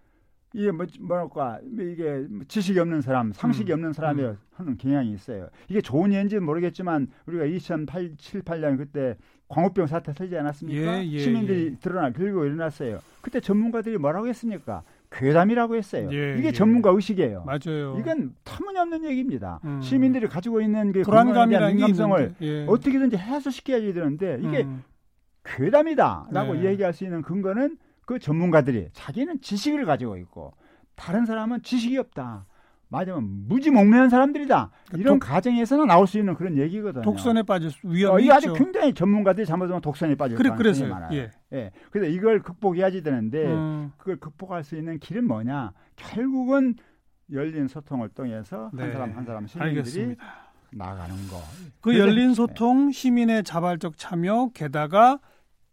이게 0.54 0.70
뭐, 0.70 0.86
뭐랄까, 1.00 1.58
이게 1.64 2.26
지식이 2.46 2.78
없는 2.78 3.00
사람, 3.00 3.32
상식이 3.32 3.72
음. 3.72 3.74
없는 3.74 3.92
사람이 3.92 4.22
음. 4.22 4.38
하는 4.52 4.78
경향이 4.78 5.12
있어요. 5.12 5.48
이게 5.68 5.80
좋은 5.80 6.12
예인지는 6.12 6.44
모르겠지만, 6.44 7.08
우리가 7.26 7.44
2008, 7.44 8.12
7, 8.16 8.42
8년 8.42 8.78
그때 8.78 9.16
광우병 9.48 9.88
사태 9.88 10.14
터지지 10.14 10.38
않았습니까? 10.38 11.02
예, 11.02 11.06
예, 11.06 11.18
시민들이 11.18 11.72
예. 11.72 11.78
드러나, 11.80 12.12
들고 12.12 12.44
일어났어요. 12.44 13.00
그때 13.20 13.40
전문가들이 13.40 13.98
뭐라고 13.98 14.28
했습니까? 14.28 14.84
괴담이라고 15.10 15.74
했어요. 15.74 16.08
예, 16.12 16.36
이게 16.38 16.48
예. 16.48 16.52
전문가 16.52 16.90
의식이에요. 16.90 17.44
맞아요. 17.44 17.96
이건 17.98 18.34
터무니없는 18.44 19.04
얘기입니다. 19.04 19.60
음. 19.64 19.80
시민들이 19.82 20.28
가지고 20.28 20.60
있는 20.60 20.92
그 20.92 21.02
불안감이나 21.02 21.68
민감성을 21.68 22.34
예. 22.42 22.66
어떻게든지 22.68 23.16
해소시켜야 23.16 23.80
되는데 23.92 24.38
이게 24.40 24.62
음. 24.62 24.84
괴담이다라고 25.44 26.54
네. 26.54 26.64
얘기할 26.70 26.92
수 26.92 27.04
있는 27.04 27.22
근거는 27.22 27.76
그 28.06 28.18
전문가들이 28.18 28.88
자기는 28.92 29.40
지식을 29.40 29.86
가지고 29.86 30.16
있고 30.18 30.52
다른 30.94 31.26
사람은 31.26 31.62
지식이 31.62 31.98
없다. 31.98 32.46
맞으면 32.88 33.48
무지몽매한 33.48 34.08
사람들이다. 34.08 34.70
그러니까 34.86 34.98
이런 34.98 35.18
독, 35.18 35.26
가정에서는 35.26 35.86
나올 35.86 36.06
수 36.06 36.18
있는 36.18 36.34
그런 36.34 36.56
얘기거든요. 36.56 37.02
독선에 37.02 37.42
빠질 37.42 37.70
위험이 37.82 38.14
어, 38.14 38.24
이 38.24 38.30
아직 38.30 38.52
굉장히 38.52 38.94
전문가들이 38.94 39.46
잘못하면 39.46 39.80
독선에 39.80 40.14
빠질 40.14 40.36
그래, 40.36 40.50
가능성이 40.50 40.90
많아요. 40.90 41.12
예. 41.18 41.30
예. 41.52 41.70
그래서 41.90 42.08
이걸 42.08 42.40
극복해야지 42.42 43.02
되는데 43.02 43.46
음. 43.46 43.92
그걸 43.96 44.16
극복할 44.16 44.62
수 44.62 44.76
있는 44.76 44.98
길은 44.98 45.26
뭐냐? 45.26 45.72
결국은 45.96 46.76
열린 47.32 47.66
소통을 47.66 48.10
통해서 48.10 48.70
네. 48.72 48.82
한 48.82 48.92
사람 48.92 49.16
한 49.16 49.24
사람 49.24 49.46
시민들이 49.46 49.78
알겠습니다. 49.78 50.24
나가는 50.72 51.14
거. 51.28 51.40
그 51.80 51.98
열린 51.98 52.34
소통, 52.34 52.90
시민의 52.90 53.44
자발적 53.44 53.96
참여, 53.96 54.50
게다가 54.54 55.20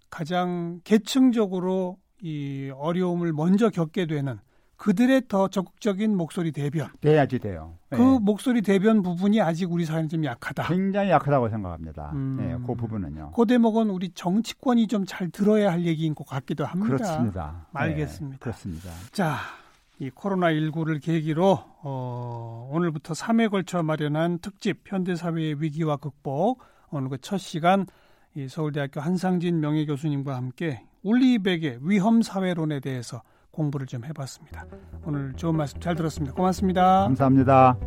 가장 0.10 0.80
계층적으로 0.84 1.98
이 2.22 2.72
어려움을 2.76 3.34
먼저 3.34 3.70
겪게 3.70 4.06
되는 4.06 4.40
그들의 4.78 5.24
더 5.28 5.48
적극적인 5.48 6.16
목소리 6.18 6.52
대변. 6.52 6.88
돼야지 7.02 7.38
돼요. 7.38 7.76
그 7.92 7.98
네. 7.98 8.20
목소리 8.20 8.62
대변 8.64 9.04
부분이 9.04 9.40
아직 9.40 9.72
우리 9.72 9.86
사회는 9.86 10.10
좀 10.10 10.24
약하다. 10.26 10.68
굉장히 10.70 11.12
약하다고 11.12 11.50
생각합니다. 11.50 12.12
음, 12.14 12.38
네, 12.40 12.58
그 12.66 12.74
부분은요. 12.74 13.32
그 13.36 13.46
대목은 13.46 13.92
우리 13.92 14.10
정치권이 14.10 14.88
좀 14.88 15.06
잘 15.06 15.30
들어야 15.30 15.72
할 15.72 15.86
얘기인 15.86 16.16
것 16.16 16.26
같기도 16.26 16.66
합니다. 16.66 16.96
그렇습니다. 16.98 17.68
알겠습니다. 17.74 18.36
네, 18.36 18.40
그렇습니다. 18.40 18.90
자, 19.12 19.38
이 20.00 20.10
코로나19를 20.10 21.00
계기로 21.00 21.60
어, 21.84 22.70
오늘부터 22.74 23.14
3회 23.14 23.52
걸쳐 23.52 23.84
마련한 23.84 24.40
특집 24.40 24.82
현대사회의 24.88 25.62
위기와 25.62 25.98
극복 25.98 26.60
오늘 26.90 27.10
그 27.10 27.18
첫 27.20 27.38
시간 27.38 27.86
이 28.36 28.48
서울대학교 28.48 29.02
한상진 29.02 29.60
명예교수님과 29.60 30.36
함께 30.36 30.84
올리백의 31.04 31.80
위험 31.82 32.22
사회론에 32.22 32.80
대해서 32.80 33.22
공부를 33.52 33.88
좀 33.88 34.06
해봤습니다. 34.06 34.66
오늘 35.06 35.34
좋은 35.34 35.56
말씀 35.56 35.80
잘 35.80 35.96
들었습니다. 35.96 36.34
고맙습니다. 36.36 37.04
감사합니다. 37.04 37.78